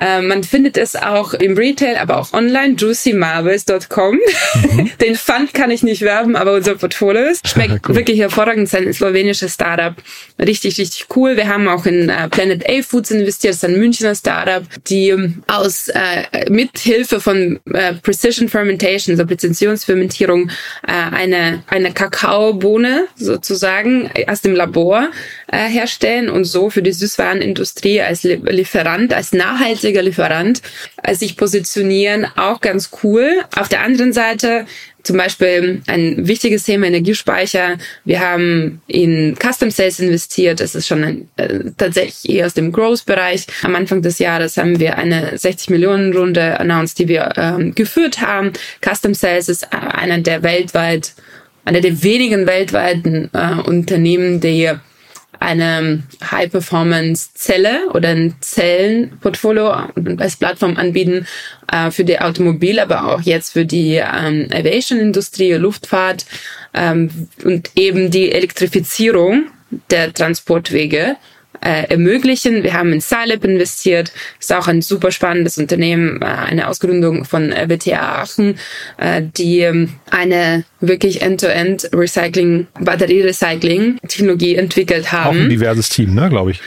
Äh, 0.00 0.22
man 0.22 0.44
findet 0.44 0.76
es 0.76 0.96
auch 0.96 1.34
im 1.34 1.56
Retail, 1.56 1.96
aber 1.96 2.18
auch 2.18 2.32
online, 2.32 2.74
juicymarbles.com. 2.74 4.18
Mhm. 4.72 4.90
Den 5.00 5.16
Pfand 5.16 5.54
kann 5.54 5.70
ich 5.70 5.82
nicht 5.82 6.02
werben, 6.02 6.36
aber 6.36 6.54
unser 6.54 6.74
Portfolio 6.74 7.22
ist. 7.22 7.46
Schmeckt 7.46 7.80
cool. 7.88 7.94
wirklich 7.94 8.18
hervorragend, 8.18 8.68
sein 8.68 8.92
slowenisches 8.92 9.54
Startup. 9.54 9.94
Richtig, 10.38 10.78
richtig 10.78 11.06
cool. 11.16 11.36
Wir 11.36 11.48
haben 11.48 11.68
auch 11.68 11.86
in 11.86 12.08
äh, 12.08 12.28
Planet 12.28 12.68
A 12.68 12.82
Foods 12.82 13.10
investiert, 13.10 13.54
das 13.54 13.62
ist 13.62 13.68
ein 13.68 13.78
Münchner 13.78 14.14
Startup, 14.14 14.64
die 14.88 15.14
aus 15.46 15.88
äh, 15.88 16.50
mithilfe 16.50 17.20
von 17.20 17.27
äh, 17.34 17.94
Precision 17.94 18.48
Fermentation, 18.48 19.16
so 19.16 19.26
Präzisionsfermentierung, 19.26 20.50
äh, 20.86 20.92
eine, 20.92 21.62
eine 21.66 21.92
Kakaobohne 21.92 23.06
sozusagen 23.16 24.10
aus 24.26 24.40
dem 24.40 24.54
Labor 24.54 25.08
äh, 25.46 25.68
herstellen 25.68 26.28
und 26.30 26.44
so 26.44 26.70
für 26.70 26.82
die 26.82 26.92
Süßwarenindustrie 26.92 28.00
als 28.00 28.22
Lieferant, 28.22 29.12
als 29.12 29.32
nachhaltiger 29.32 30.02
Lieferant 30.02 30.62
äh, 31.02 31.14
sich 31.14 31.36
positionieren. 31.36 32.26
Auch 32.36 32.60
ganz 32.60 32.90
cool. 33.02 33.30
Auf 33.56 33.68
der 33.68 33.82
anderen 33.82 34.12
Seite 34.12 34.66
zum 35.02 35.16
Beispiel 35.16 35.82
ein 35.86 36.26
wichtiges 36.26 36.64
Thema 36.64 36.86
Energiespeicher. 36.86 37.78
Wir 38.04 38.20
haben 38.20 38.82
in 38.86 39.36
Custom 39.36 39.70
Sales 39.70 40.00
investiert. 40.00 40.60
Das 40.60 40.74
ist 40.74 40.86
schon 40.86 41.04
ein, 41.04 41.28
äh, 41.36 41.70
tatsächlich 41.76 42.28
eher 42.28 42.46
aus 42.46 42.54
dem 42.54 42.72
Growth-Bereich. 42.72 43.46
Am 43.62 43.74
Anfang 43.74 44.02
des 44.02 44.18
Jahres 44.18 44.56
haben 44.56 44.80
wir 44.80 44.98
eine 44.98 45.38
60 45.38 45.70
Millionen 45.70 46.12
Runde 46.16 46.58
announced, 46.58 46.98
die 46.98 47.08
wir 47.08 47.32
ähm, 47.36 47.74
geführt 47.74 48.20
haben. 48.20 48.52
Custom 48.84 49.14
Sales 49.14 49.48
ist 49.48 49.72
einer 49.72 50.18
der 50.18 50.42
weltweit, 50.42 51.14
einer 51.64 51.80
der 51.80 52.02
wenigen 52.02 52.46
weltweiten 52.46 53.30
äh, 53.32 53.60
Unternehmen, 53.66 54.40
die 54.40 54.70
eine 55.40 56.02
High-Performance-Zelle 56.30 57.90
oder 57.94 58.10
ein 58.10 58.34
Zellenportfolio 58.40 59.70
als 60.18 60.36
Plattform 60.36 60.76
anbieten 60.76 61.26
äh, 61.70 61.90
für 61.90 62.04
die 62.04 62.20
Automobil, 62.20 62.80
aber 62.80 63.12
auch 63.12 63.20
jetzt 63.20 63.52
für 63.52 63.64
die 63.64 63.96
ähm, 63.96 64.48
Aviation-Industrie, 64.52 65.52
Luftfahrt 65.52 66.26
ähm, 66.74 67.28
und 67.44 67.70
eben 67.76 68.10
die 68.10 68.32
Elektrifizierung 68.32 69.46
der 69.90 70.12
Transportwege 70.12 71.16
äh, 71.60 71.84
ermöglichen. 71.88 72.62
Wir 72.62 72.74
haben 72.74 72.92
in 72.92 73.00
Scilab 73.00 73.44
investiert, 73.44 74.12
ist 74.38 74.52
auch 74.52 74.68
ein 74.68 74.82
super 74.82 75.10
spannendes 75.10 75.58
Unternehmen, 75.58 76.20
äh, 76.22 76.26
eine 76.26 76.68
Ausgründung 76.68 77.24
von 77.24 77.52
äh, 77.52 77.68
WTA 77.68 78.22
Aachen, 78.22 78.58
äh, 78.98 79.22
die 79.22 79.60
äh, 79.60 79.88
eine 80.10 80.64
wirklich 80.80 81.22
End-to-End 81.22 81.90
Recycling, 81.92 82.66
Batterierecycling-Technologie 82.80 84.56
entwickelt 84.56 85.12
haben. 85.12 85.36
Auch 85.36 85.42
ein 85.42 85.50
diverses 85.50 85.88
Team, 85.88 86.14
ne, 86.14 86.28
glaube 86.28 86.52
ich 86.52 86.60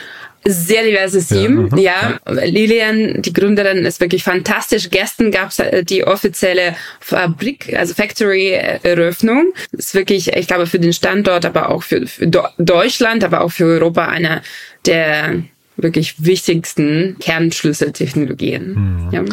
sehr 0.44 0.84
diverses 0.84 1.28
Team. 1.28 1.70
Ja, 1.76 2.18
ja, 2.26 2.32
Lilian, 2.44 3.22
die 3.22 3.32
Gründerin, 3.32 3.84
ist 3.84 4.00
wirklich 4.00 4.24
fantastisch. 4.24 4.90
Gestern 4.90 5.30
gab 5.30 5.50
es 5.50 5.58
äh, 5.58 5.84
die 5.84 6.04
offizielle 6.04 6.74
Fabrik, 7.00 7.74
also 7.76 7.94
Factory-Eröffnung. 7.94 9.52
Ist 9.72 9.94
wirklich, 9.94 10.32
ich 10.32 10.46
glaube, 10.46 10.66
für 10.66 10.78
den 10.78 10.92
Standort, 10.92 11.44
aber 11.44 11.70
auch 11.70 11.82
für, 11.82 12.06
für 12.06 12.26
Deutschland, 12.26 13.24
aber 13.24 13.42
auch 13.42 13.52
für 13.52 13.64
Europa 13.64 14.06
einer 14.06 14.42
der 14.86 15.42
wirklich 15.76 16.24
wichtigsten 16.24 17.16
Kernschlüsseltechnologien. 17.20 18.74
Mhm. 18.74 19.10
Ja. 19.12 19.24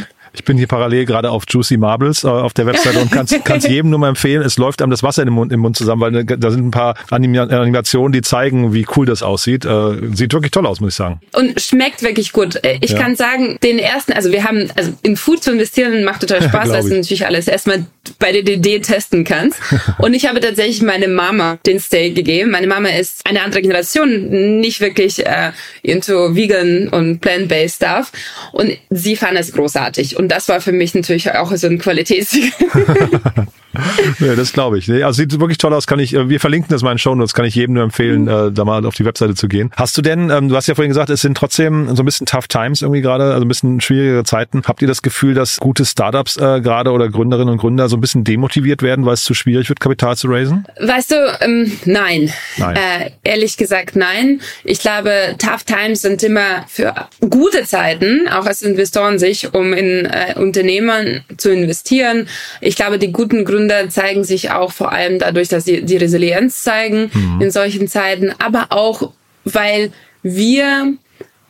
Ich 0.50 0.52
bin 0.52 0.58
hier 0.58 0.68
parallel 0.68 1.06
gerade 1.06 1.30
auf 1.30 1.44
Juicy 1.48 1.78
Marbles 1.78 2.24
äh, 2.24 2.28
auf 2.28 2.56
der 2.56 2.66
Webseite 2.66 2.98
und 2.98 3.12
kann 3.12 3.28
es 3.28 3.68
jedem 3.68 3.92
nur 3.92 4.00
mal 4.00 4.10
empfehlen. 4.10 4.42
Es 4.42 4.58
läuft 4.58 4.82
einem 4.82 4.90
das 4.90 5.04
Wasser 5.04 5.22
im 5.22 5.34
Mund, 5.34 5.54
im 5.54 5.60
Mund 5.60 5.78
zusammen, 5.78 6.02
weil 6.02 6.16
äh, 6.16 6.26
da 6.26 6.50
sind 6.50 6.66
ein 6.66 6.72
paar 6.72 6.96
Animationen, 7.12 8.12
die 8.12 8.24
zeigen, 8.24 8.74
wie 8.74 8.88
cool 8.96 9.06
das 9.06 9.22
aussieht. 9.22 9.64
Äh, 9.66 9.98
sieht 10.12 10.34
wirklich 10.34 10.50
toll 10.50 10.66
aus, 10.66 10.82
muss 10.82 10.94
ich 10.94 10.96
sagen. 10.96 11.20
Und 11.34 11.62
schmeckt 11.62 12.02
wirklich 12.02 12.34
gut. 12.34 12.56
Äh, 12.66 12.80
ich 12.82 12.94
ja. 12.94 12.98
kann 12.98 13.16
sagen, 13.16 13.60
den 13.62 13.78
ersten, 13.78 14.14
also 14.14 14.32
wir 14.32 14.44
haben, 14.44 14.72
also 14.76 14.92
in 15.04 15.18
Food 15.18 15.44
zu 15.44 15.52
investieren 15.52 16.04
macht 16.04 16.22
total 16.22 16.42
Spaß, 16.50 16.70
weil 16.70 16.82
du 16.82 16.96
natürlich 16.96 17.28
alles 17.28 17.48
erstmal 17.48 17.86
bei 18.18 18.32
der 18.32 18.42
DD 18.42 18.80
testen 18.80 19.26
kannst. 19.26 19.60
und 20.00 20.16
ich 20.16 20.26
habe 20.26 20.40
tatsächlich 20.40 20.82
meine 20.82 21.10
Mama 21.10 21.60
den 21.68 21.80
Steak 21.80 22.16
gegeben. 22.16 22.50
Meine 22.50 22.66
Mama 22.66 22.90
ist 22.90 23.24
eine 23.28 23.44
andere 23.44 23.62
Generation, 23.62 24.60
nicht 24.60 24.82
wirklich 24.82 25.24
äh, 25.24 25.52
into 25.84 26.34
vegan 26.36 26.88
und 26.88 27.20
plant-based 27.20 27.76
stuff. 27.76 28.12
Und 28.52 28.72
sie 28.90 29.16
fand 29.16 29.38
es 29.38 29.52
großartig. 29.52 30.18
Und 30.18 30.30
das 30.30 30.39
war 30.48 30.62
für 30.62 30.72
mich 30.72 30.94
natürlich 30.94 31.32
auch 31.34 31.54
so 31.56 31.68
ein 31.68 31.80
Qualitätssiegel. 31.80 32.52
ja, 34.20 34.36
das 34.36 34.54
glaube 34.54 34.80
ich. 34.80 34.92
Also 34.92 35.18
sieht 35.18 35.40
wirklich 35.40 35.58
toll 35.58 35.74
aus. 35.74 35.88
Kann 35.88 36.00
ich, 36.00 36.14
äh, 36.14 36.30
wir 36.30 36.40
verlinken 36.40 36.70
das 36.70 36.82
mal 36.82 36.92
in 36.92 36.96
den 36.96 37.00
Shownotes. 37.00 37.34
Kann 37.34 37.46
ich 37.46 37.56
jedem 37.56 37.76
nur 37.76 37.84
empfehlen, 37.84 38.24
mhm. 38.24 38.28
äh, 38.28 38.52
da 38.52 38.66
mal 38.66 38.86
auf 38.86 38.96
die 38.96 39.06
Webseite 39.06 39.36
zu 39.36 39.48
gehen. 39.48 39.72
Hast 39.76 39.98
du 39.98 40.02
denn, 40.02 40.30
ähm, 40.30 40.50
du 40.50 40.56
hast 40.56 40.68
ja 40.68 40.76
vorhin 40.76 40.90
gesagt, 40.90 41.10
es 41.10 41.22
sind 41.22 41.38
trotzdem 41.38 41.96
so 41.96 42.02
ein 42.04 42.06
bisschen 42.06 42.26
tough 42.26 42.48
times 42.48 42.82
irgendwie 42.82 43.02
gerade, 43.02 43.34
also 43.34 43.46
ein 43.46 43.48
bisschen 43.48 43.82
schwierigere 43.82 44.24
Zeiten. 44.24 44.64
Habt 44.66 44.82
ihr 44.82 44.88
das 44.88 45.02
Gefühl, 45.02 45.34
dass 45.34 45.58
gute 45.58 45.86
Startups 45.86 46.38
äh, 46.38 46.62
gerade 46.62 46.92
oder 46.92 47.10
Gründerinnen 47.10 47.50
und 47.50 47.58
Gründer 47.58 47.90
so 47.90 47.98
ein 47.98 48.02
bisschen 48.02 48.24
demotiviert 48.24 48.82
werden, 48.82 49.06
weil 49.06 49.14
es 49.14 49.24
zu 49.24 49.34
schwierig 49.34 49.70
wird, 49.70 49.80
Kapital 49.80 50.18
zu 50.18 50.28
raisen? 50.28 50.66
Weißt 50.80 51.12
du, 51.12 51.16
ähm, 51.42 51.72
nein. 51.86 52.32
nein. 52.58 52.76
Äh, 52.76 53.12
ehrlich 53.24 53.58
gesagt, 53.58 53.96
nein. 53.96 54.42
Ich 54.64 54.80
glaube, 54.80 55.36
tough 55.38 55.64
times 55.64 56.02
sind 56.02 56.24
immer 56.24 56.66
für 56.68 56.94
gute 57.30 57.64
Zeiten, 57.66 58.28
auch 58.28 58.46
als 58.46 58.62
Investoren 58.62 59.20
sich, 59.20 59.54
um 59.54 59.74
in 59.74 60.06
äh, 60.06 60.36
Unternehmen 60.38 61.24
zu 61.38 61.52
investieren. 61.52 62.28
Ich 62.62 62.76
glaube, 62.76 62.98
die 63.00 63.12
guten 63.12 63.46
Gründer 63.46 63.60
Gründer 63.70 63.90
zeigen 63.90 64.24
sich 64.24 64.52
auch 64.52 64.72
vor 64.72 64.92
allem 64.92 65.20
dadurch, 65.20 65.48
dass 65.48 65.66
sie 65.66 65.84
die 65.84 65.98
Resilienz 65.98 66.64
zeigen 66.64 67.12
mhm. 67.14 67.42
in 67.42 67.52
solchen 67.52 67.88
Zeiten, 67.88 68.34
aber 68.40 68.68
auch, 68.70 69.12
weil 69.46 69.92
wir 70.24 70.94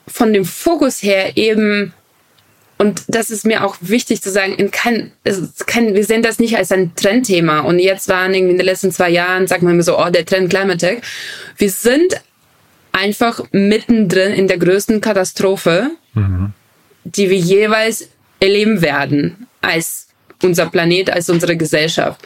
von 0.07 0.33
dem 0.33 0.45
Fokus 0.45 1.01
her 1.01 1.37
eben 1.37 1.93
und 2.77 3.03
das 3.09 3.29
ist 3.29 3.45
mir 3.45 3.65
auch 3.65 3.75
wichtig 3.81 4.21
zu 4.21 4.31
sagen, 4.31 4.53
in 4.55 4.71
kein, 4.71 5.11
kein, 5.65 5.95
wir 5.95 6.05
sehen 6.05 6.21
das 6.21 6.39
nicht 6.39 6.55
als 6.55 6.71
ein 6.71 6.95
Trendthema. 6.95 7.59
Und 7.59 7.77
jetzt 7.79 8.07
waren 8.07 8.33
irgendwie 8.33 8.53
in 8.53 8.57
den 8.57 8.65
letzten 8.65 8.93
zwei 8.93 9.09
Jahren, 9.09 9.47
sagt 9.47 9.63
man 9.63 9.73
immer 9.73 9.83
so, 9.83 9.99
oh, 9.99 10.09
der 10.09 10.25
Trend 10.25 10.49
Climate 10.49 10.77
Tech. 10.77 11.01
Wir 11.57 11.69
sind 11.69 12.21
einfach 12.93 13.43
mittendrin 13.51 14.31
in 14.31 14.47
der 14.47 14.57
größten 14.57 15.01
Katastrophe, 15.01 15.91
mhm. 16.13 16.53
die 17.03 17.29
wir 17.29 17.37
jeweils 17.37 18.07
erleben 18.39 18.81
werden 18.81 19.47
als 19.59 20.08
unser 20.43 20.67
Planet, 20.67 21.09
als 21.09 21.29
unsere 21.29 21.57
Gesellschaft. 21.57 22.21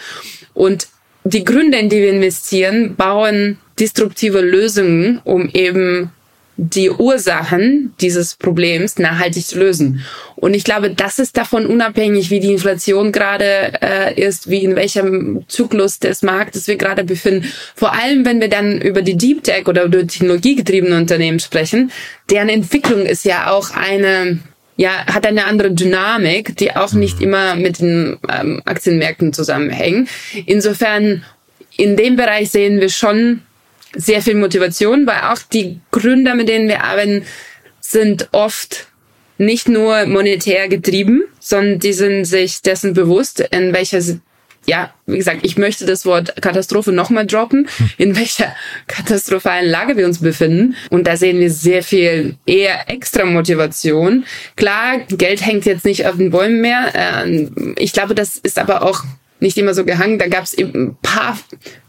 Und 0.54 0.88
die 1.24 1.44
Gründe, 1.44 1.78
in 1.78 1.90
die 1.90 2.02
wir 2.02 2.12
investieren, 2.12 2.96
bauen 2.96 3.58
destruktive 3.80 4.42
Lösungen, 4.42 5.20
um 5.24 5.50
eben 5.50 6.12
die 6.56 6.92
Ursachen 6.92 7.94
dieses 8.00 8.36
Problems 8.36 9.00
nachhaltig 9.00 9.46
zu 9.46 9.58
lösen. 9.58 10.06
Und 10.36 10.54
ich 10.54 10.64
glaube, 10.64 10.92
das 10.92 11.18
ist 11.18 11.36
davon 11.36 11.66
unabhängig, 11.66 12.30
wie 12.30 12.40
die 12.40 12.52
Inflation 12.52 13.12
gerade 13.12 13.74
äh, 13.82 14.22
ist, 14.22 14.50
wie 14.50 14.64
in 14.64 14.76
welchem 14.76 15.46
Zyklus 15.48 15.98
des 15.98 16.22
Marktes 16.22 16.68
wir 16.68 16.76
gerade 16.76 17.04
befinden. 17.04 17.52
Vor 17.76 17.94
allem, 17.94 18.26
wenn 18.26 18.40
wir 18.40 18.50
dann 18.50 18.80
über 18.80 19.02
die 19.02 19.18
Deep 19.18 19.44
Tech 19.44 19.68
oder 19.68 19.84
über 19.84 20.06
technologiegetriebene 20.06 20.96
Unternehmen 20.96 21.40
sprechen, 21.40 21.92
deren 22.30 22.50
Entwicklung 22.50 23.06
ist 23.06 23.26
ja 23.26 23.50
auch 23.50 23.72
eine 23.72 24.40
ja, 24.76 25.06
hat 25.06 25.26
eine 25.26 25.46
andere 25.46 25.72
Dynamik, 25.72 26.58
die 26.58 26.76
auch 26.76 26.94
nicht 26.94 27.18
mhm. 27.18 27.24
immer 27.24 27.56
mit 27.56 27.80
den 27.80 28.18
ähm, 28.30 28.62
Aktienmärkten 28.66 29.34
zusammenhängen. 29.34 30.08
Insofern, 30.46 31.24
in 31.78 31.96
dem 31.96 32.16
Bereich 32.16 32.52
sehen 32.52 32.80
wir 32.80 32.90
schon 32.90 33.42
sehr 33.96 34.22
viel 34.22 34.36
Motivation, 34.36 35.06
weil 35.06 35.22
auch 35.32 35.40
die 35.52 35.80
Gründer, 35.92 36.36
mit 36.36 36.50
denen 36.50 36.68
wir 36.68 36.84
arbeiten, 36.84 37.24
sind 37.80 38.30
oft 38.32 38.88
nicht 39.38 39.68
nur 39.68 40.06
monetär 40.06 40.68
getrieben, 40.68 41.24
sondern 41.40 41.80
die 41.80 41.94
sind 41.94 42.26
sich 42.26 42.62
dessen 42.62 42.94
bewusst, 42.94 43.40
in 43.40 43.74
welcher 43.74 44.02
ja, 44.66 44.94
wie 45.06 45.18
gesagt, 45.18 45.40
ich 45.44 45.58
möchte 45.58 45.86
das 45.86 46.06
Wort 46.06 46.42
Katastrophe 46.42 46.92
nochmal 46.92 47.26
droppen, 47.26 47.68
in 47.98 48.16
welcher 48.16 48.56
katastrophalen 48.88 49.70
Lage 49.70 49.98
wir 49.98 50.06
uns 50.06 50.20
befinden. 50.20 50.76
Und 50.90 51.08
da 51.08 51.18
sehen 51.18 51.40
wir 51.40 51.52
sehr 51.52 51.84
viel 51.84 52.36
eher 52.46 52.90
extra 52.90 53.26
Motivation. 53.26 54.26
Klar, 54.56 55.00
Geld 55.10 55.46
hängt 55.46 55.66
jetzt 55.66 55.86
nicht 55.86 56.06
auf 56.08 56.18
den 56.18 56.32
Bäumen 56.32 56.62
mehr. 56.62 56.92
Ähm, 56.94 57.76
ich 57.78 57.94
glaube, 57.94 58.16
das 58.16 58.38
ist 58.38 58.58
aber 58.58 58.84
auch 58.84 59.04
nicht 59.40 59.58
immer 59.58 59.74
so 59.74 59.84
gehangen. 59.84 60.20
Da 60.20 60.28
gab 60.28 60.44
es 60.46 60.54
eben 60.54 60.88
ein 60.88 60.98
paar, 61.02 61.38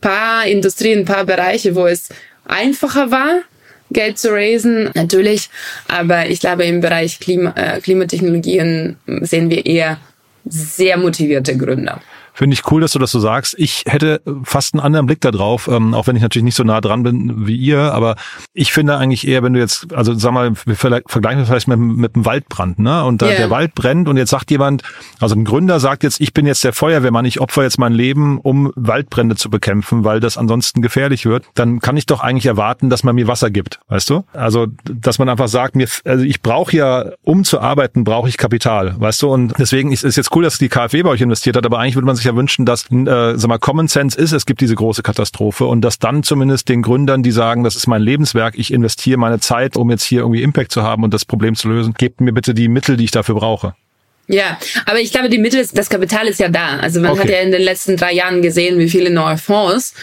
paar 0.00 0.46
Industrien, 0.46 1.00
ein 1.00 1.04
paar 1.04 1.24
Bereiche, 1.24 1.74
wo 1.76 1.86
es 1.86 2.08
einfacher 2.44 3.10
war, 3.10 3.42
Geld 3.90 4.18
zu 4.18 4.32
raisen, 4.32 4.90
natürlich. 4.94 5.48
Aber 5.86 6.26
ich 6.28 6.40
glaube, 6.40 6.64
im 6.64 6.80
Bereich 6.80 7.20
Klima, 7.20 7.54
äh, 7.56 7.80
Klimatechnologien 7.80 8.96
sehen 9.20 9.50
wir 9.50 9.64
eher 9.64 9.98
sehr 10.44 10.96
motivierte 10.96 11.56
Gründer. 11.56 12.02
Finde 12.36 12.54
ich 12.54 12.70
cool, 12.70 12.80
dass 12.80 12.92
du 12.92 12.98
das 12.98 13.12
so 13.12 13.20
sagst. 13.20 13.54
Ich 13.58 13.84
hätte 13.86 14.20
fast 14.42 14.74
einen 14.74 14.80
anderen 14.80 15.06
Blick 15.06 15.20
darauf, 15.20 15.68
ähm, 15.68 15.94
auch 15.94 16.08
wenn 16.08 16.16
ich 16.16 16.22
natürlich 16.22 16.44
nicht 16.44 16.56
so 16.56 16.64
nah 16.64 16.80
dran 16.80 17.04
bin 17.04 17.46
wie 17.46 17.56
ihr, 17.56 17.94
aber 17.94 18.16
ich 18.52 18.72
finde 18.72 18.96
eigentlich 18.96 19.26
eher, 19.26 19.44
wenn 19.44 19.52
du 19.52 19.60
jetzt, 19.60 19.94
also 19.94 20.14
sag 20.14 20.32
mal, 20.32 20.52
wir 20.66 20.74
vergleichen 20.74 21.38
wir 21.38 21.46
vielleicht 21.46 21.68
mit, 21.68 21.78
mit 21.78 22.16
einem 22.16 22.26
Waldbrand, 22.26 22.80
ne? 22.80 23.04
Und 23.04 23.22
da, 23.22 23.26
yeah. 23.26 23.36
der 23.36 23.50
Wald 23.50 23.76
brennt 23.76 24.08
und 24.08 24.16
jetzt 24.16 24.30
sagt 24.30 24.50
jemand, 24.50 24.82
also 25.20 25.36
ein 25.36 25.44
Gründer 25.44 25.78
sagt 25.78 26.02
jetzt, 26.02 26.20
ich 26.20 26.34
bin 26.34 26.44
jetzt 26.44 26.64
der 26.64 26.72
Feuerwehrmann, 26.72 27.24
ich 27.24 27.40
opfer 27.40 27.62
jetzt 27.62 27.78
mein 27.78 27.92
Leben, 27.92 28.40
um 28.40 28.72
Waldbrände 28.74 29.36
zu 29.36 29.48
bekämpfen, 29.48 30.02
weil 30.02 30.18
das 30.18 30.36
ansonsten 30.36 30.82
gefährlich 30.82 31.26
wird, 31.26 31.44
dann 31.54 31.78
kann 31.78 31.96
ich 31.96 32.06
doch 32.06 32.20
eigentlich 32.20 32.46
erwarten, 32.46 32.90
dass 32.90 33.04
man 33.04 33.14
mir 33.14 33.28
Wasser 33.28 33.50
gibt, 33.50 33.78
weißt 33.88 34.10
du? 34.10 34.24
Also, 34.32 34.66
dass 34.84 35.20
man 35.20 35.28
einfach 35.28 35.48
sagt, 35.48 35.76
mir, 35.76 35.86
also 36.04 36.24
ich 36.24 36.42
brauche 36.42 36.76
ja, 36.76 37.04
um 37.22 37.44
zu 37.44 37.60
arbeiten, 37.60 38.02
brauche 38.02 38.28
ich 38.28 38.38
Kapital, 38.38 38.94
weißt 38.98 39.22
du? 39.22 39.32
Und 39.32 39.54
deswegen 39.58 39.92
ist 39.92 40.04
es 40.04 40.16
jetzt 40.16 40.34
cool, 40.34 40.42
dass 40.42 40.58
die 40.58 40.68
KfW 40.68 41.04
bei 41.04 41.10
euch 41.10 41.20
investiert 41.20 41.56
hat, 41.56 41.64
aber 41.64 41.78
eigentlich 41.78 41.94
würde 41.94 42.06
man 42.06 42.16
sich 42.16 42.23
sich 42.24 42.30
ja 42.30 42.36
wünschen, 42.36 42.64
dass, 42.64 42.90
äh, 42.90 43.36
sag 43.36 43.48
mal, 43.48 43.58
Common 43.58 43.88
Sense 43.88 44.18
ist, 44.18 44.32
es 44.32 44.46
gibt 44.46 44.60
diese 44.60 44.74
große 44.74 45.02
Katastrophe 45.02 45.66
und 45.66 45.82
dass 45.82 45.98
dann 45.98 46.22
zumindest 46.22 46.68
den 46.68 46.82
Gründern, 46.82 47.22
die 47.22 47.30
sagen, 47.30 47.62
das 47.62 47.76
ist 47.76 47.86
mein 47.86 48.02
Lebenswerk, 48.02 48.58
ich 48.58 48.72
investiere 48.72 49.18
meine 49.18 49.40
Zeit, 49.40 49.76
um 49.76 49.90
jetzt 49.90 50.04
hier 50.04 50.20
irgendwie 50.20 50.42
Impact 50.42 50.72
zu 50.72 50.82
haben 50.82 51.04
und 51.04 51.14
das 51.14 51.24
Problem 51.24 51.54
zu 51.54 51.68
lösen, 51.68 51.94
gebt 51.94 52.20
mir 52.20 52.32
bitte 52.32 52.54
die 52.54 52.68
Mittel, 52.68 52.96
die 52.96 53.04
ich 53.04 53.10
dafür 53.10 53.36
brauche. 53.36 53.74
Ja, 54.26 54.58
aber 54.86 55.00
ich 55.00 55.12
glaube, 55.12 55.28
die 55.28 55.38
Mittel, 55.38 55.66
das 55.74 55.90
Kapital 55.90 56.26
ist 56.28 56.40
ja 56.40 56.48
da. 56.48 56.78
Also 56.78 57.00
man 57.00 57.12
okay. 57.12 57.20
hat 57.20 57.28
ja 57.30 57.40
in 57.40 57.52
den 57.52 57.60
letzten 57.60 57.96
drei 57.96 58.12
Jahren 58.12 58.40
gesehen, 58.40 58.78
wie 58.78 58.88
viele 58.88 59.10
neue 59.10 59.36
Fonds 59.36 59.94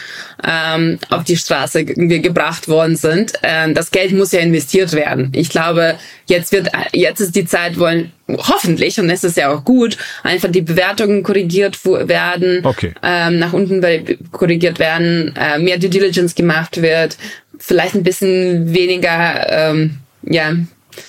ähm, 0.46 0.98
auf 1.10 1.24
die 1.24 1.36
Straße 1.36 1.84
ge 1.84 2.20
gebracht 2.20 2.68
worden 2.68 2.96
sind. 2.96 3.32
Ähm, 3.42 3.74
das 3.74 3.90
Geld 3.90 4.12
muss 4.12 4.30
ja 4.30 4.40
investiert 4.40 4.92
werden. 4.92 5.32
Ich 5.34 5.48
glaube, 5.48 5.96
jetzt 6.26 6.52
wird, 6.52 6.70
jetzt 6.92 7.20
ist 7.20 7.34
die 7.34 7.46
Zeit, 7.46 7.78
wo 7.80 7.86
hoffentlich, 8.28 8.98
und 9.00 9.10
es 9.10 9.24
ist 9.24 9.36
ja 9.36 9.52
auch 9.52 9.64
gut, 9.64 9.96
einfach 10.22 10.50
die 10.50 10.62
Bewertungen 10.62 11.22
korrigiert 11.24 11.84
werden, 11.84 12.64
okay. 12.64 12.94
ähm, 13.02 13.40
nach 13.40 13.52
unten 13.52 13.82
korrigiert 14.30 14.78
werden, 14.78 15.34
äh, 15.36 15.58
mehr 15.58 15.78
Due 15.78 15.90
Diligence 15.90 16.34
gemacht 16.34 16.80
wird, 16.80 17.16
vielleicht 17.58 17.94
ein 17.94 18.04
bisschen 18.04 18.72
weniger, 18.72 19.46
ähm, 19.50 19.98
ja, 20.22 20.54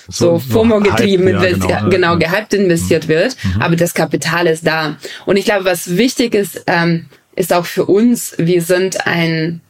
so, 0.08 0.38
so 0.38 0.38
FOMO 0.38 0.80
getrieben, 0.80 1.28
ja, 1.28 1.52
genau, 1.52 1.88
genau 1.88 2.18
gehypt 2.18 2.54
investiert 2.54 3.08
wird, 3.08 3.36
mhm. 3.42 3.62
aber 3.62 3.76
das 3.76 3.94
Kapital 3.94 4.46
ist 4.46 4.66
da. 4.66 4.96
Und 5.26 5.36
ich 5.36 5.44
glaube, 5.44 5.64
was 5.64 5.96
wichtig 5.96 6.34
ist, 6.34 6.64
ähm, 6.66 7.06
ist 7.36 7.52
auch 7.52 7.66
für 7.66 7.86
uns, 7.86 8.34
wir 8.38 8.62
sind 8.62 9.06
ein 9.06 9.60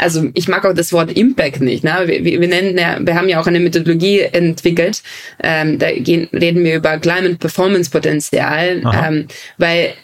also 0.00 0.28
ich 0.34 0.46
mag 0.46 0.64
auch 0.64 0.74
das 0.74 0.92
Wort 0.92 1.10
Impact 1.10 1.60
nicht. 1.60 1.82
Ne? 1.82 2.04
Wir, 2.06 2.24
wir 2.24 2.48
nennen 2.48 2.78
ja, 2.78 2.98
wir 3.00 3.16
haben 3.16 3.28
ja 3.28 3.40
auch 3.40 3.48
eine 3.48 3.58
Methodologie 3.58 4.20
entwickelt. 4.20 5.02
Ähm, 5.42 5.78
da 5.80 5.90
gehen, 5.90 6.28
reden 6.32 6.62
wir 6.64 6.76
über 6.76 6.98
Climate 6.98 7.34
Performance 7.34 7.90
Potenzial, 7.90 8.82
ähm, 8.94 9.26
weil 9.58 9.94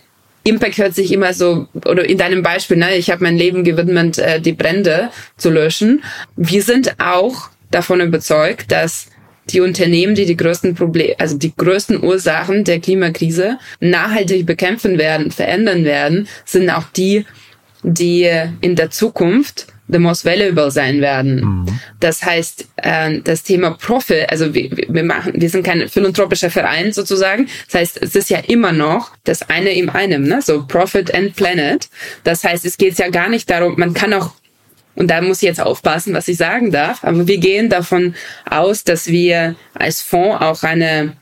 Impact 0.43 0.79
hört 0.79 0.95
sich 0.95 1.13
immer 1.13 1.33
so, 1.33 1.69
oder 1.87 2.05
in 2.05 2.19
deinem 2.19 2.43
Beispiel, 2.43 2.77
ne, 2.77 2.97
ich 2.97 3.11
habe 3.11 3.23
mein 3.23 3.39
Leben 3.39 3.65
gewidmet, 3.65 4.19
äh, 4.19 4.41
die 4.41 4.53
Brände 4.53 5.11
zu 5.37 5.49
löschen. 5.49 6.03
Wir 6.37 6.63
sind 6.63 6.97
auch 6.99 7.49
davon 7.71 8.01
überzeugt, 8.01 8.71
dass 8.71 9.09
die 9.51 9.61
Unternehmen, 9.61 10.15
die 10.15 10.27
die 10.27 10.37
größten 10.37 10.75
Probleme, 10.75 11.15
also 11.19 11.37
die 11.37 11.55
größten 11.55 12.03
Ursachen 12.03 12.65
der 12.65 12.81
Klimakrise 12.81 13.59
nachhaltig 13.81 14.47
bekämpfen 14.47 14.99
werden, 14.99 15.31
verändern 15.31 15.85
werden, 15.85 16.29
sind 16.45 16.71
auch 16.71 16.85
die, 16.97 17.27
die 17.83 18.31
in 18.61 18.77
der 18.77 18.91
Zukunft 18.91 19.67
the 19.89 19.99
most 19.99 20.25
valuable 20.25 20.71
sein 20.71 21.01
werden. 21.01 21.41
Mhm. 21.45 21.81
Das 22.01 22.23
heißt, 22.23 22.69
äh, 22.77 23.21
das 23.21 23.43
Thema 23.43 23.73
Profit, 23.73 24.31
also 24.31 24.55
wir, 24.55 24.71
wir 24.71 25.05
machen, 25.05 25.33
wir 25.37 25.51
sind 25.51 25.65
kein 25.65 25.89
philanthropischer 25.89 26.51
Verein 26.51 26.93
sozusagen. 26.93 27.49
Das 27.67 27.81
heißt, 27.81 28.03
es 28.03 28.17
ist 28.17 28.31
ja 28.31 28.39
immer 28.39 28.73
noch 28.73 29.13
das 29.25 29.49
eine 29.51 29.75
im 29.75 29.91
einem, 29.91 30.25
ne? 30.25 30.41
So 30.41 30.67
Profit 30.67 31.15
and 31.15 31.37
Planet. 31.37 31.89
Das 32.25 32.45
heißt, 32.45 32.65
es 32.65 32.79
geht 32.79 32.99
ja 32.99 33.09
gar 33.11 33.29
nicht 33.29 33.51
darum, 33.51 33.75
man 33.77 33.93
kann 33.93 34.15
auch 34.15 34.33
und 34.95 35.09
da 35.11 35.21
muss 35.21 35.43
ich 35.43 35.49
jetzt 35.49 35.61
aufpassen, 35.61 36.15
was 36.15 36.29
ich 36.29 36.37
sagen 36.37 36.71
darf. 36.71 37.03
Aber 37.03 37.27
wir 37.27 37.39
gehen 37.39 37.69
davon 37.69 38.15
aus, 38.49 38.85
dass 38.85 39.09
wir 39.09 39.57
als 39.75 40.01
Fonds 40.03 40.41
auch 40.41 40.63
eine 40.63 41.17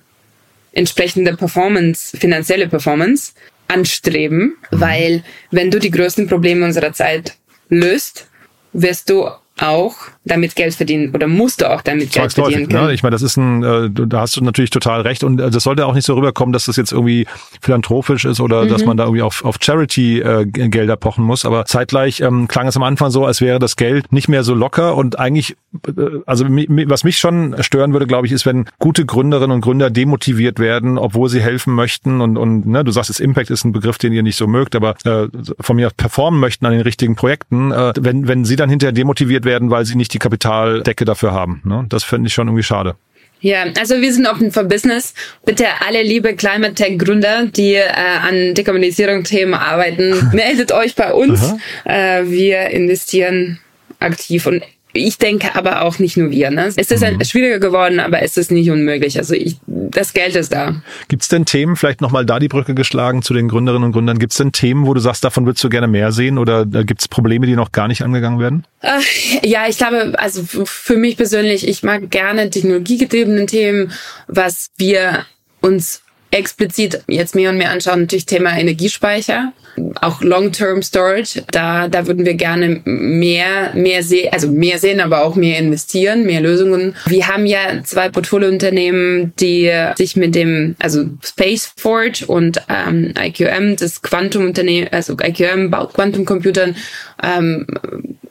entsprechende 0.73 1.37
Performance, 1.37 2.17
finanzielle 2.17 2.69
Performance 2.69 3.33
anstreben, 3.69 4.57
mhm. 4.71 4.81
weil 4.81 5.25
wenn 5.51 5.71
du 5.71 5.79
die 5.79 5.91
größten 5.91 6.29
Probleme 6.29 6.65
unserer 6.65 6.93
Zeit 6.93 7.35
löst, 7.69 8.29
wirst 8.73 9.11
du 9.11 9.29
auch 9.63 9.95
damit 10.25 10.55
Geld 10.55 10.75
verdienen 10.75 11.15
oder 11.15 11.27
musst 11.27 11.61
du 11.61 11.71
auch 11.71 11.83
damit 11.83 12.13
Geld 12.13 12.33
verdienen 12.33 12.69
können. 12.69 12.87
Ne? 12.87 12.93
Ich 12.93 13.03
meine, 13.03 13.15
das 13.15 13.23
ist 13.23 13.37
ein, 13.37 13.63
äh, 13.63 13.91
da 13.91 14.21
hast 14.21 14.37
du 14.37 14.45
natürlich 14.45 14.71
total 14.71 15.01
recht 15.01 15.25
und 15.25 15.41
äh, 15.41 15.51
das 15.51 15.65
sollte 15.65 15.87
auch 15.87 15.95
nicht 15.95 16.05
so 16.05 16.15
rüberkommen, 16.15 16.53
dass 16.53 16.67
das 16.67 16.77
jetzt 16.77 16.93
irgendwie 16.93 17.27
philanthropisch 17.61 18.25
ist 18.25 18.41
oder 18.41 18.65
mhm. 18.65 18.69
dass 18.69 18.85
man 18.85 18.97
da 18.97 19.05
irgendwie 19.05 19.23
auf, 19.23 19.45
auf 19.45 19.57
Charity-Gelder 19.61 20.93
äh, 20.93 20.97
pochen 20.97 21.25
muss. 21.25 21.45
Aber 21.45 21.65
zeitgleich 21.65 22.21
ähm, 22.21 22.47
klang 22.49 22.67
es 22.67 22.77
am 22.77 22.83
Anfang 22.83 23.11
so, 23.11 23.25
als 23.25 23.41
wäre 23.41 23.59
das 23.59 23.77
Geld 23.77 24.13
nicht 24.13 24.29
mehr 24.29 24.45
so 24.45 24.55
locker 24.55 24.97
und 24.97 25.19
eigentlich, 25.19 25.57
äh, 25.87 25.93
also 26.27 26.45
was 26.47 27.05
mich 27.05 27.19
schon 27.19 27.57
stören 27.61 27.93
würde, 27.93 28.07
glaube 28.07 28.27
ich, 28.27 28.33
ist, 28.33 28.47
wenn 28.47 28.67
gute 28.79 29.05
Gründerinnen 29.05 29.55
und 29.55 29.61
Gründer 29.61 29.91
demotiviert 29.91 30.59
werden, 30.59 30.99
obwohl 30.99 31.29
sie 31.29 31.41
helfen 31.41 31.75
möchten 31.75 32.21
und, 32.21 32.37
und 32.37 32.67
ne, 32.67 32.85
du 32.85 32.93
sagst, 32.93 33.11
das 33.11 33.21
Impact 33.21 33.51
ist 33.51 33.65
ein 33.65 33.73
Begriff, 33.73 33.99
den 33.99 34.13
ihr 34.13 34.23
nicht 34.23 34.37
so 34.37 34.47
mögt, 34.47 34.77
aber 34.77 34.95
äh, 35.05 35.29
von 35.61 35.77
mir 35.77 35.91
performen 35.91 36.41
möchten 36.41 36.67
an 36.67 36.73
den 36.73 36.83
richtigen 36.83 37.17
Projekten, 37.17 37.73
äh, 37.73 37.93
wenn, 37.99 38.29
wenn 38.29 38.45
sie 38.45 38.57
dann 38.57 38.71
hinterher 38.71 38.93
demotiviert 38.93 39.45
werden, 39.45 39.52
weil 39.71 39.85
sie 39.85 39.97
nicht 39.97 40.13
die 40.15 40.19
Kapitaldecke 40.19 41.05
dafür 41.05 41.33
haben. 41.33 41.63
Ne? 41.65 41.87
Das 41.89 42.05
finde 42.05 42.29
ich 42.29 42.35
schon 42.35 42.49
irgendwie 42.49 42.63
schade. 42.63 42.97
Ja, 43.41 43.65
also 43.77 44.01
wir 44.01 44.13
sind 44.13 44.27
open 44.27 44.53
for 44.53 44.63
business. 44.63 45.15
Bitte 45.45 45.67
alle 45.85 46.03
liebe 46.03 46.35
Climate 46.37 46.75
Tech 46.75 46.97
Gründer, 46.97 47.47
die 47.47 47.75
äh, 47.75 47.89
an 47.91 48.55
Dekarbonisierung-Themen 48.55 49.55
arbeiten, 49.55 50.31
meldet 50.33 50.71
euch 50.71 50.95
bei 50.95 51.13
uns. 51.13 51.55
Äh, 51.85 52.25
wir 52.27 52.69
investieren 52.71 53.59
aktiv 53.99 54.47
und 54.47 54.63
ich 54.93 55.19
denke 55.19 55.55
aber 55.55 55.83
auch 55.83 55.99
nicht 55.99 56.17
nur 56.17 56.31
wir. 56.31 56.51
Ne? 56.51 56.67
Es 56.67 56.77
ist 56.77 57.01
mhm. 57.01 57.25
schwieriger 57.25 57.59
geworden, 57.59 58.01
aber 58.01 58.23
es 58.23 58.37
ist 58.37 58.51
nicht 58.51 58.71
unmöglich. 58.71 59.19
Also 59.19 59.35
ich, 59.35 59.57
das 59.67 60.13
Geld 60.13 60.37
ist 60.37 60.53
da. 60.53 60.83
Gibt 61.09 61.23
es 61.23 61.29
denn 61.29 61.45
Themen, 61.45 61.77
vielleicht 61.77 62.01
nochmal 62.01 62.27
da 62.27 62.39
die 62.39 62.49
Brücke 62.49 62.75
geschlagen 62.75 63.23
zu 63.23 63.35
den 63.35 63.49
Gründerinnen 63.49 63.85
und 63.85 63.93
Gründern, 63.93 64.19
gibt 64.19 64.33
es 64.33 64.39
denn 64.39 64.53
Themen, 64.53 64.87
wo 64.87 64.95
du 64.95 65.01
sagst, 65.01 65.25
davon 65.25 65.47
würdest 65.47 65.65
du 65.65 65.69
gerne 65.69 65.89
mehr 65.89 66.13
sehen 66.13 66.39
oder 66.39 66.67
gibt 66.67 67.01
es 67.01 67.09
Probleme, 67.09 67.47
die 67.47 67.57
noch 67.57 67.73
gar 67.73 67.89
nicht 67.89 68.03
angegangen 68.03 68.39
werden? 68.39 68.65
Äh, 68.81 69.01
ja, 69.47 69.67
ich 69.69 69.79
glaube, 69.79 70.13
also 70.17 70.43
für 70.65 70.97
mich 70.97 71.17
persönlich, 71.17 71.67
ich 71.67 71.83
mag 71.83 72.11
gerne 72.11 72.51
technologiegetriebene 72.51 73.47
Themen, 73.47 73.93
was 74.27 74.71
wir 74.77 75.25
uns 75.61 76.03
explizit 76.33 77.03
jetzt 77.07 77.35
mehr 77.35 77.51
und 77.51 77.59
mehr 77.59 77.71
anschauen, 77.71 78.01
natürlich 78.01 78.27
Thema 78.27 78.59
Energiespeicher, 78.59 79.53
auch 80.01 80.23
Long-Term 80.23 80.83
Storage. 80.83 81.45
Da, 81.51 81.89
da 81.89 82.07
würden 82.07 82.25
wir 82.25 82.35
gerne 82.35 82.81
mehr, 82.85 83.73
mehr 83.75 84.03
sehen, 84.03 84.31
also 84.33 84.49
mehr 84.49 84.79
sehen, 84.79 85.01
aber 85.01 85.25
auch 85.25 85.37
mehr 85.37 85.59
investieren, 85.59 86.25
mehr 86.25 86.41
Lösungen. 86.41 86.97
Wir 87.07 87.29
haben 87.29 87.47
ja 87.47 87.83
zwei 87.85 88.09
Portfoliounternehmen, 88.09 89.35
die 89.39 89.71
sich 89.97 90.17
mit 90.17 90.35
dem, 90.35 90.75
also 90.79 91.05
Space 91.23 91.71
Forge 91.77 92.25
und 92.27 92.63
ähm, 92.69 93.13
IQM, 93.19 93.77
das 93.77 94.01
Quantum-Unternehmen, 94.01 94.89
also 94.91 95.15
IQM 95.23 95.71
baut 95.71 95.93
Quantum-Computern 95.93 96.77
ähm, 97.23 97.67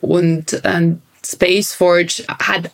und 0.01 0.59
ähm, 0.63 1.01
Space 1.23 1.73
Forge 1.73 2.23
hat 2.27 2.71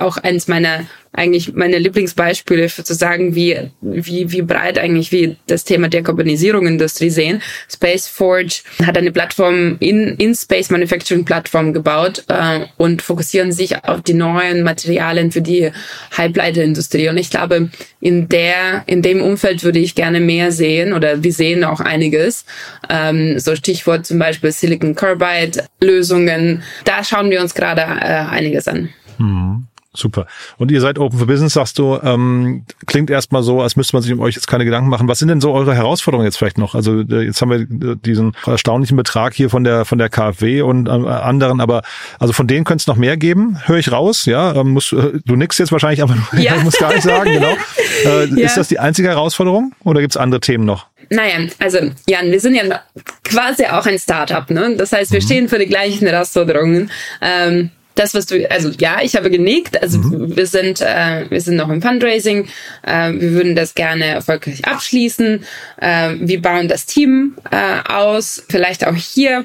auch 0.00 0.16
eins 0.18 0.48
meiner 0.48 0.86
eigentlich 1.16 1.54
meine 1.54 1.78
Lieblingsbeispiele 1.78 2.68
für 2.68 2.82
zu 2.82 2.94
sagen, 2.94 3.34
wie 3.34 3.70
wie 3.80 4.32
wie 4.32 4.42
breit 4.42 4.78
eigentlich 4.78 5.12
wir 5.12 5.36
das 5.46 5.64
Thema 5.64 5.88
Dekarbonisierung 5.88 6.66
Industrie 6.66 7.10
sehen. 7.10 7.40
Space 7.72 8.08
Forge 8.08 8.62
hat 8.84 8.98
eine 8.98 9.12
Plattform 9.12 9.76
in 9.78 10.16
in 10.16 10.34
Space 10.34 10.70
Manufacturing 10.70 11.24
Plattform 11.24 11.72
gebaut 11.72 12.24
äh, 12.28 12.66
und 12.78 13.00
fokussieren 13.00 13.52
sich 13.52 13.84
auf 13.84 14.02
die 14.02 14.14
neuen 14.14 14.64
Materialien 14.64 15.30
für 15.30 15.40
die 15.40 15.70
Halbleiterindustrie. 16.16 17.08
Und 17.08 17.18
ich 17.18 17.30
glaube, 17.30 17.70
in 18.00 18.28
der 18.28 18.82
in 18.86 19.02
dem 19.02 19.22
Umfeld 19.22 19.62
würde 19.62 19.78
ich 19.78 19.94
gerne 19.94 20.18
mehr 20.18 20.50
sehen 20.50 20.92
oder 20.92 21.22
wir 21.22 21.32
sehen 21.32 21.62
auch 21.62 21.80
einiges. 21.80 22.44
Ähm, 22.90 23.38
so 23.38 23.54
Stichwort 23.54 24.04
zum 24.04 24.18
Beispiel 24.18 24.50
Silicon 24.50 24.96
Carbide 24.96 25.64
Lösungen. 25.80 26.64
Da 26.84 27.04
schauen 27.04 27.30
wir 27.30 27.40
uns 27.40 27.54
gerade 27.54 27.82
äh, 27.82 28.34
einiges 28.34 28.66
an. 28.66 28.88
Mhm. 29.18 29.66
Super. 29.96 30.26
Und 30.58 30.72
ihr 30.72 30.80
seid 30.80 30.98
Open 30.98 31.18
for 31.18 31.28
Business, 31.28 31.52
sagst 31.52 31.78
du, 31.78 31.98
ähm, 32.02 32.64
klingt 32.86 33.10
erstmal 33.10 33.44
so, 33.44 33.62
als 33.62 33.76
müsste 33.76 33.94
man 33.94 34.02
sich 34.02 34.12
um 34.12 34.18
euch 34.18 34.34
jetzt 34.34 34.48
keine 34.48 34.64
Gedanken 34.64 34.90
machen. 34.90 35.06
Was 35.06 35.20
sind 35.20 35.28
denn 35.28 35.40
so 35.40 35.52
eure 35.52 35.72
Herausforderungen 35.72 36.26
jetzt 36.26 36.36
vielleicht 36.36 36.58
noch? 36.58 36.74
Also 36.74 37.02
äh, 37.02 37.22
jetzt 37.22 37.40
haben 37.40 37.50
wir 37.50 37.92
äh, 37.92 37.96
diesen 37.96 38.36
erstaunlichen 38.44 38.96
Betrag 38.96 39.34
hier 39.34 39.50
von 39.50 39.62
der 39.62 39.84
von 39.84 39.98
der 39.98 40.08
KfW 40.08 40.62
und 40.62 40.88
äh, 40.88 40.90
anderen, 40.90 41.60
aber 41.60 41.82
also 42.18 42.32
von 42.32 42.48
denen 42.48 42.64
könnte 42.64 42.82
es 42.82 42.86
noch 42.88 42.96
mehr 42.96 43.16
geben, 43.16 43.56
höre 43.66 43.78
ich 43.78 43.92
raus, 43.92 44.24
ja. 44.26 44.56
Ähm, 44.56 44.70
musst, 44.70 44.90
du 44.90 45.36
nix 45.36 45.58
jetzt 45.58 45.70
wahrscheinlich, 45.70 46.02
aber 46.02 46.16
ja. 46.36 46.56
muss 46.56 46.76
gar 46.76 46.92
nicht 46.92 47.04
sagen, 47.04 47.32
genau. 47.32 47.56
Äh, 48.04 48.26
ja. 48.26 48.46
Ist 48.46 48.56
das 48.56 48.68
die 48.68 48.78
einzige 48.78 49.08
Herausforderung 49.08 49.72
oder 49.84 50.00
gibt 50.00 50.12
es 50.12 50.16
andere 50.16 50.40
Themen 50.40 50.64
noch? 50.64 50.88
Naja, 51.10 51.48
also 51.58 51.78
Jan, 52.06 52.30
wir 52.30 52.40
sind 52.40 52.54
ja 52.54 52.80
quasi 53.22 53.64
auch 53.66 53.86
ein 53.86 53.98
Startup, 53.98 54.48
ne? 54.50 54.74
Das 54.76 54.92
heißt, 54.92 55.12
wir 55.12 55.20
mhm. 55.20 55.24
stehen 55.24 55.48
für 55.48 55.58
die 55.58 55.66
gleichen 55.66 56.06
Herausforderungen. 56.06 56.90
Ähm, 57.22 57.70
das, 57.94 58.14
was 58.14 58.26
du, 58.26 58.50
also 58.50 58.70
ja, 58.78 58.98
ich 59.02 59.16
habe 59.16 59.30
genickt. 59.30 59.80
Also 59.80 59.98
mhm. 59.98 60.36
wir 60.36 60.46
sind, 60.46 60.80
äh, 60.80 61.30
wir 61.30 61.40
sind 61.40 61.56
noch 61.56 61.68
im 61.68 61.80
Fundraising. 61.82 62.48
Äh, 62.82 63.12
wir 63.12 63.32
würden 63.32 63.54
das 63.54 63.74
gerne 63.74 64.06
erfolgreich 64.06 64.64
abschließen. 64.64 65.44
Äh, 65.80 66.14
wir 66.18 66.42
bauen 66.42 66.68
das 66.68 66.86
Team 66.86 67.36
äh, 67.50 67.80
aus. 67.88 68.42
Vielleicht 68.48 68.86
auch 68.86 68.96
hier 68.96 69.44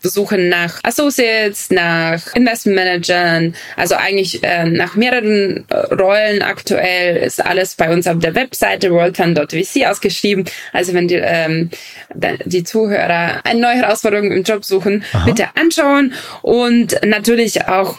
suchen 0.00 0.48
nach 0.48 0.80
Associates, 0.82 1.70
nach 1.70 2.34
Investmentmanagern, 2.34 3.54
also 3.76 3.94
eigentlich 3.94 4.42
äh, 4.44 4.64
nach 4.64 4.96
mehreren 4.96 5.64
äh, 5.68 5.94
Rollen 5.94 6.42
aktuell 6.42 7.16
ist 7.16 7.44
alles 7.44 7.74
bei 7.74 7.92
uns 7.92 8.06
auf 8.06 8.18
der 8.18 8.34
Webseite 8.34 8.90
worldfund.vc 8.90 9.86
ausgeschrieben. 9.86 10.44
Also 10.72 10.92
wenn 10.92 11.08
die, 11.08 11.16
ähm, 11.16 11.70
die 12.44 12.64
Zuhörer 12.64 13.40
eine 13.44 13.60
neue 13.60 13.76
Herausforderung 13.76 14.30
im 14.30 14.42
Job 14.42 14.64
suchen, 14.64 15.04
Aha. 15.12 15.24
bitte 15.24 15.48
anschauen 15.54 16.12
und 16.42 17.00
natürlich 17.04 17.66
auch 17.66 17.98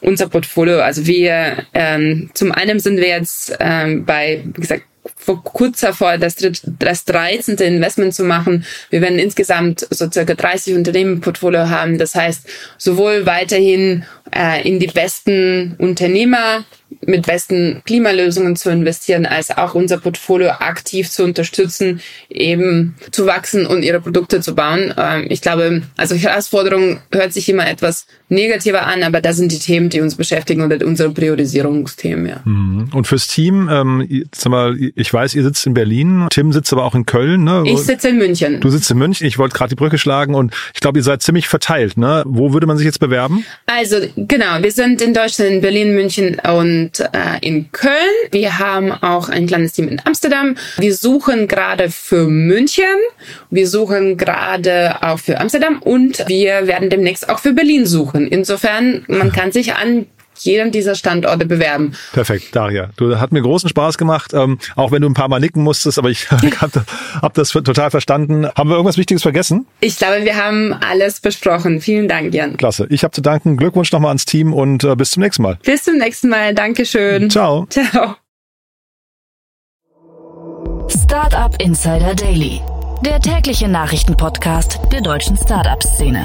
unser 0.00 0.28
Portfolio. 0.28 0.80
Also 0.80 1.06
wir 1.06 1.64
ähm, 1.72 2.30
zum 2.34 2.52
einen 2.52 2.80
sind 2.80 2.98
wir 2.98 3.08
jetzt 3.08 3.56
ähm, 3.60 4.04
bei, 4.04 4.42
wie 4.44 4.60
gesagt, 4.60 4.82
kurz 5.44 5.80
davor, 5.80 6.18
das, 6.18 6.36
das 6.64 7.04
13. 7.04 7.56
Investment 7.56 8.14
zu 8.14 8.24
machen. 8.24 8.64
Wir 8.90 9.00
werden 9.00 9.18
insgesamt 9.18 9.86
so 9.90 10.10
circa 10.10 10.34
30 10.34 10.74
Unternehmen 10.74 11.14
im 11.14 11.20
Portfolio 11.20 11.68
haben. 11.68 11.98
Das 11.98 12.14
heißt, 12.14 12.48
sowohl 12.78 13.26
weiterhin 13.26 14.04
äh, 14.34 14.66
in 14.66 14.78
die 14.78 14.88
besten 14.88 15.74
Unternehmer 15.78 16.64
mit 17.04 17.26
besten 17.26 17.82
Klimalösungen 17.84 18.56
zu 18.56 18.70
investieren, 18.70 19.26
als 19.26 19.56
auch 19.56 19.74
unser 19.74 19.98
Portfolio 19.98 20.50
aktiv 20.50 21.10
zu 21.10 21.24
unterstützen, 21.24 22.00
eben 22.28 22.94
zu 23.10 23.26
wachsen 23.26 23.66
und 23.66 23.82
ihre 23.82 24.00
Produkte 24.00 24.40
zu 24.40 24.54
bauen. 24.54 24.94
Ähm, 24.96 25.26
ich 25.28 25.40
glaube, 25.40 25.82
also 25.96 26.14
Herausforderung 26.14 27.00
hört 27.12 27.32
sich 27.32 27.48
immer 27.48 27.68
etwas 27.68 28.06
negativer 28.28 28.86
an, 28.86 29.02
aber 29.02 29.20
das 29.20 29.36
sind 29.36 29.52
die 29.52 29.58
Themen, 29.58 29.88
die 29.88 30.00
uns 30.00 30.16
beschäftigen 30.16 30.62
und 30.62 30.82
unsere 30.82 31.10
Priorisierungsthemen. 31.10 32.26
Ja. 32.26 32.40
Mhm. 32.44 32.88
Und 32.92 33.06
fürs 33.06 33.28
Team, 33.28 33.68
ähm, 33.70 34.26
sag 34.34 34.50
mal, 34.50 34.76
ich 34.94 35.12
weiß, 35.12 35.34
ihr 35.34 35.42
sitzt 35.42 35.66
in 35.66 35.74
Berlin, 35.74 36.26
Tim 36.30 36.52
sitzt 36.52 36.72
aber 36.72 36.84
auch 36.84 36.94
in 36.94 37.06
Köln. 37.06 37.44
Ne? 37.44 37.64
Ich 37.66 37.80
sitze 37.80 38.08
in 38.08 38.18
München. 38.18 38.60
Du 38.60 38.70
sitzt 38.70 38.90
in 38.90 38.98
München. 38.98 39.26
Ich 39.26 39.38
wollte 39.38 39.56
gerade 39.56 39.70
die 39.70 39.76
Brücke 39.76 39.98
schlagen 39.98 40.34
und 40.34 40.54
ich 40.74 40.80
glaube, 40.80 40.98
ihr 40.98 41.04
seid 41.04 41.22
ziemlich 41.22 41.48
verteilt. 41.48 41.96
Ne? 41.96 42.22
Wo 42.26 42.52
würde 42.52 42.66
man 42.66 42.76
sich 42.76 42.84
jetzt 42.84 43.00
bewerben? 43.00 43.44
Also 43.66 43.96
genau, 44.16 44.62
wir 44.62 44.72
sind 44.72 45.00
in 45.00 45.14
Deutschland, 45.14 45.50
in 45.50 45.60
Berlin, 45.60 45.94
München 45.94 46.40
und 46.40 46.95
äh, 47.00 47.38
in 47.40 47.70
Köln. 47.72 47.94
Wir 48.30 48.58
haben 48.58 48.92
auch 48.92 49.28
ein 49.28 49.46
kleines 49.46 49.72
Team 49.72 49.88
in 49.88 50.00
Amsterdam. 50.04 50.56
Wir 50.78 50.94
suchen 50.94 51.48
gerade 51.48 51.90
für 51.90 52.26
München. 52.26 52.84
Wir 53.50 53.68
suchen 53.68 54.16
gerade 54.16 54.96
auch 55.02 55.18
für 55.18 55.40
Amsterdam 55.40 55.80
und 55.80 56.24
wir 56.28 56.66
werden 56.66 56.90
demnächst 56.90 57.28
auch 57.28 57.38
für 57.38 57.52
Berlin 57.52 57.86
suchen. 57.86 58.26
Insofern, 58.28 59.04
man 59.08 59.32
kann 59.32 59.52
sich 59.52 59.74
an 59.74 60.06
jedem 60.44 60.70
dieser 60.70 60.94
Standorte 60.94 61.46
bewerben. 61.46 61.92
Perfekt, 62.12 62.54
Daria. 62.54 62.90
Du 62.96 63.18
hat 63.18 63.32
mir 63.32 63.42
großen 63.42 63.68
Spaß 63.68 63.98
gemacht, 63.98 64.32
ähm, 64.34 64.58
auch 64.74 64.92
wenn 64.92 65.02
du 65.02 65.08
ein 65.08 65.14
paar 65.14 65.28
Mal 65.28 65.40
nicken 65.40 65.62
musstest, 65.62 65.98
aber 65.98 66.10
ich 66.10 66.30
habe 66.30 66.50
hab 67.22 67.34
das 67.34 67.50
total 67.50 67.90
verstanden. 67.90 68.46
Haben 68.46 68.68
wir 68.68 68.76
irgendwas 68.76 68.98
Wichtiges 68.98 69.22
vergessen? 69.22 69.66
Ich 69.80 69.96
glaube, 69.96 70.24
wir 70.24 70.36
haben 70.36 70.72
alles 70.72 71.20
besprochen. 71.20 71.80
Vielen 71.80 72.08
Dank, 72.08 72.34
Jan. 72.34 72.56
Klasse. 72.56 72.86
Ich 72.90 73.04
habe 73.04 73.12
zu 73.12 73.20
danken. 73.20 73.56
Glückwunsch 73.56 73.92
nochmal 73.92 74.10
ans 74.10 74.24
Team 74.24 74.52
und 74.52 74.84
äh, 74.84 74.94
bis 74.96 75.10
zum 75.10 75.22
nächsten 75.22 75.42
Mal. 75.42 75.58
Bis 75.64 75.84
zum 75.84 75.98
nächsten 75.98 76.28
Mal. 76.28 76.54
Dankeschön. 76.54 77.30
Ciao. 77.30 77.66
Ciao. 77.70 78.16
Startup 80.88 81.60
Insider 81.60 82.14
Daily, 82.14 82.60
der 83.04 83.20
tägliche 83.20 83.68
Nachrichtenpodcast 83.68 84.78
der 84.92 85.00
deutschen 85.00 85.36
Startup-Szene. 85.36 86.24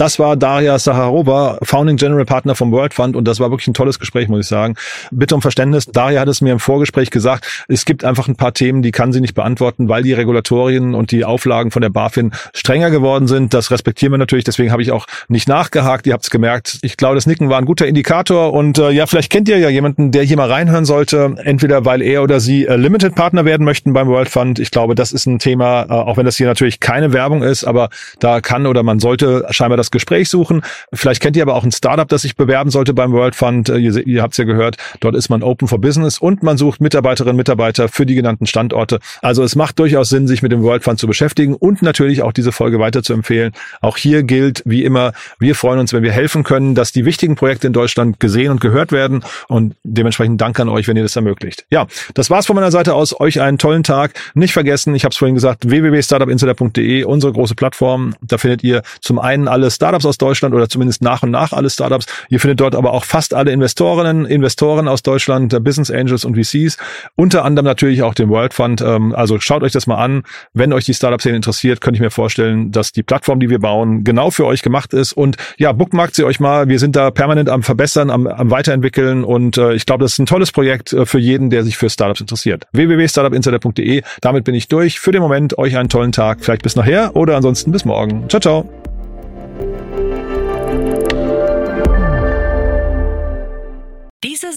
Das 0.00 0.18
war 0.18 0.34
Daria 0.34 0.78
Saharova, 0.78 1.58
Founding 1.60 1.98
General 1.98 2.24
Partner 2.24 2.54
vom 2.54 2.72
World 2.72 2.94
Fund 2.94 3.16
und 3.16 3.28
das 3.28 3.38
war 3.38 3.50
wirklich 3.50 3.68
ein 3.68 3.74
tolles 3.74 3.98
Gespräch, 3.98 4.28
muss 4.28 4.40
ich 4.40 4.46
sagen. 4.46 4.76
Bitte 5.10 5.34
um 5.34 5.42
Verständnis. 5.42 5.84
Daria 5.84 6.20
hat 6.20 6.28
es 6.28 6.40
mir 6.40 6.52
im 6.54 6.58
Vorgespräch 6.58 7.10
gesagt, 7.10 7.66
es 7.68 7.84
gibt 7.84 8.02
einfach 8.02 8.26
ein 8.26 8.34
paar 8.34 8.54
Themen, 8.54 8.80
die 8.80 8.92
kann 8.92 9.12
sie 9.12 9.20
nicht 9.20 9.34
beantworten, 9.34 9.90
weil 9.90 10.02
die 10.02 10.14
Regulatorien 10.14 10.94
und 10.94 11.10
die 11.10 11.26
Auflagen 11.26 11.70
von 11.70 11.82
der 11.82 11.90
BaFin 11.90 12.32
strenger 12.54 12.90
geworden 12.90 13.28
sind. 13.28 13.52
Das 13.52 13.70
respektieren 13.70 14.10
wir 14.14 14.16
natürlich, 14.16 14.46
deswegen 14.46 14.72
habe 14.72 14.80
ich 14.80 14.90
auch 14.90 15.04
nicht 15.28 15.50
nachgehakt. 15.50 16.06
Ihr 16.06 16.14
habt 16.14 16.24
es 16.24 16.30
gemerkt. 16.30 16.78
Ich 16.80 16.96
glaube, 16.96 17.16
das 17.16 17.26
Nicken 17.26 17.50
war 17.50 17.58
ein 17.58 17.66
guter 17.66 17.86
Indikator 17.86 18.54
und 18.54 18.78
äh, 18.78 18.92
ja, 18.92 19.04
vielleicht 19.04 19.30
kennt 19.30 19.50
ihr 19.50 19.58
ja 19.58 19.68
jemanden, 19.68 20.12
der 20.12 20.22
hier 20.22 20.38
mal 20.38 20.50
reinhören 20.50 20.86
sollte, 20.86 21.34
entweder 21.44 21.84
weil 21.84 22.00
er 22.00 22.22
oder 22.22 22.40
sie 22.40 22.64
äh, 22.64 22.76
Limited 22.76 23.14
Partner 23.14 23.44
werden 23.44 23.66
möchten 23.66 23.92
beim 23.92 24.08
World 24.08 24.30
Fund. 24.30 24.60
Ich 24.60 24.70
glaube, 24.70 24.94
das 24.94 25.12
ist 25.12 25.26
ein 25.26 25.38
Thema, 25.38 25.82
äh, 25.82 25.92
auch 25.92 26.16
wenn 26.16 26.24
das 26.24 26.38
hier 26.38 26.46
natürlich 26.46 26.80
keine 26.80 27.12
Werbung 27.12 27.42
ist, 27.42 27.64
aber 27.64 27.90
da 28.18 28.40
kann 28.40 28.66
oder 28.66 28.82
man 28.82 28.98
sollte 28.98 29.44
scheinbar 29.50 29.76
das 29.76 29.89
Gespräch 29.90 30.28
suchen. 30.28 30.62
Vielleicht 30.92 31.20
kennt 31.22 31.36
ihr 31.36 31.42
aber 31.42 31.54
auch 31.54 31.64
ein 31.64 31.72
Startup, 31.72 32.08
das 32.08 32.22
sich 32.22 32.36
bewerben 32.36 32.70
sollte 32.70 32.94
beim 32.94 33.12
World 33.12 33.34
Fund. 33.34 33.68
Äh, 33.68 33.78
ihr, 33.78 34.06
ihr 34.06 34.22
habt 34.22 34.34
es 34.34 34.38
ja 34.38 34.44
gehört, 34.44 34.76
dort 35.00 35.14
ist 35.14 35.28
man 35.28 35.42
open 35.42 35.68
for 35.68 35.80
business 35.80 36.18
und 36.18 36.42
man 36.42 36.56
sucht 36.56 36.80
Mitarbeiterinnen 36.80 37.34
und 37.34 37.36
Mitarbeiter 37.36 37.88
für 37.88 38.06
die 38.06 38.14
genannten 38.14 38.46
Standorte. 38.46 38.98
Also 39.22 39.42
es 39.42 39.56
macht 39.56 39.78
durchaus 39.78 40.08
Sinn, 40.08 40.26
sich 40.26 40.42
mit 40.42 40.52
dem 40.52 40.62
World 40.62 40.84
Fund 40.84 40.98
zu 40.98 41.06
beschäftigen 41.06 41.54
und 41.54 41.82
natürlich 41.82 42.22
auch 42.22 42.32
diese 42.32 42.52
Folge 42.52 42.78
weiter 42.78 43.02
zu 43.02 43.12
empfehlen. 43.12 43.52
Auch 43.80 43.96
hier 43.96 44.22
gilt, 44.22 44.62
wie 44.64 44.84
immer, 44.84 45.12
wir 45.38 45.54
freuen 45.54 45.80
uns, 45.80 45.92
wenn 45.92 46.02
wir 46.02 46.12
helfen 46.12 46.44
können, 46.44 46.74
dass 46.74 46.92
die 46.92 47.04
wichtigen 47.04 47.36
Projekte 47.36 47.66
in 47.66 47.72
Deutschland 47.72 48.20
gesehen 48.20 48.50
und 48.50 48.60
gehört 48.60 48.92
werden 48.92 49.24
und 49.48 49.74
dementsprechend 49.84 50.40
Dank 50.40 50.58
an 50.60 50.68
euch, 50.68 50.88
wenn 50.88 50.96
ihr 50.96 51.02
das 51.02 51.16
ermöglicht. 51.16 51.66
Ja, 51.70 51.86
das 52.14 52.30
war's 52.30 52.46
von 52.46 52.56
meiner 52.56 52.70
Seite 52.70 52.94
aus. 52.94 53.18
Euch 53.18 53.40
einen 53.40 53.58
tollen 53.58 53.82
Tag. 53.82 54.14
Nicht 54.34 54.52
vergessen, 54.52 54.94
ich 54.94 55.04
habe 55.04 55.12
es 55.12 55.16
vorhin 55.16 55.34
gesagt, 55.34 55.68
www.startupinsider.de, 55.68 57.04
unsere 57.04 57.32
große 57.32 57.54
Plattform. 57.54 58.14
Da 58.22 58.38
findet 58.38 58.62
ihr 58.62 58.82
zum 59.00 59.18
einen 59.18 59.48
alles 59.48 59.78
Startups 59.80 60.04
aus 60.04 60.18
Deutschland 60.18 60.54
oder 60.54 60.68
zumindest 60.68 61.00
nach 61.00 61.22
und 61.22 61.30
nach 61.30 61.54
alle 61.54 61.70
Startups. 61.70 62.04
Ihr 62.28 62.38
findet 62.38 62.60
dort 62.60 62.74
aber 62.74 62.92
auch 62.92 63.04
fast 63.06 63.32
alle 63.32 63.50
Investorinnen, 63.50 64.26
Investoren 64.26 64.88
aus 64.88 65.02
Deutschland, 65.02 65.56
Business 65.64 65.90
Angels 65.90 66.26
und 66.26 66.36
VCs. 66.36 66.76
Unter 67.16 67.46
anderem 67.46 67.64
natürlich 67.64 68.02
auch 68.02 68.12
den 68.12 68.28
World 68.28 68.52
Fund. 68.52 68.82
Ähm, 68.82 69.14
also 69.14 69.40
schaut 69.40 69.62
euch 69.62 69.72
das 69.72 69.86
mal 69.86 69.96
an. 69.96 70.24
Wenn 70.52 70.74
euch 70.74 70.84
die 70.84 70.92
Startup-Szene 70.92 71.36
interessiert, 71.36 71.80
könnte 71.80 71.96
ich 71.96 72.02
mir 72.02 72.10
vorstellen, 72.10 72.72
dass 72.72 72.92
die 72.92 73.02
Plattform, 73.02 73.40
die 73.40 73.48
wir 73.48 73.58
bauen, 73.58 74.04
genau 74.04 74.30
für 74.30 74.44
euch 74.44 74.60
gemacht 74.60 74.92
ist. 74.92 75.14
Und 75.14 75.38
ja, 75.56 75.72
bookmarkt 75.72 76.14
sie 76.14 76.24
euch 76.24 76.40
mal. 76.40 76.68
Wir 76.68 76.78
sind 76.78 76.94
da 76.94 77.10
permanent 77.10 77.48
am 77.48 77.62
Verbessern, 77.62 78.10
am, 78.10 78.26
am 78.26 78.50
Weiterentwickeln. 78.50 79.24
Und 79.24 79.56
äh, 79.56 79.72
ich 79.72 79.86
glaube, 79.86 80.04
das 80.04 80.12
ist 80.12 80.18
ein 80.18 80.26
tolles 80.26 80.52
Projekt 80.52 80.92
äh, 80.92 81.06
für 81.06 81.18
jeden, 81.18 81.48
der 81.48 81.64
sich 81.64 81.78
für 81.78 81.88
Startups 81.88 82.20
interessiert. 82.20 82.66
www.startupinsider.de. 82.72 84.02
Damit 84.20 84.44
bin 84.44 84.54
ich 84.54 84.68
durch. 84.68 85.00
Für 85.00 85.12
den 85.12 85.22
Moment 85.22 85.56
euch 85.56 85.78
einen 85.78 85.88
tollen 85.88 86.12
Tag. 86.12 86.44
Vielleicht 86.44 86.64
bis 86.64 86.76
nachher 86.76 87.16
oder 87.16 87.34
ansonsten 87.34 87.72
bis 87.72 87.86
morgen. 87.86 88.28
Ciao, 88.28 88.40
ciao. 88.40 88.89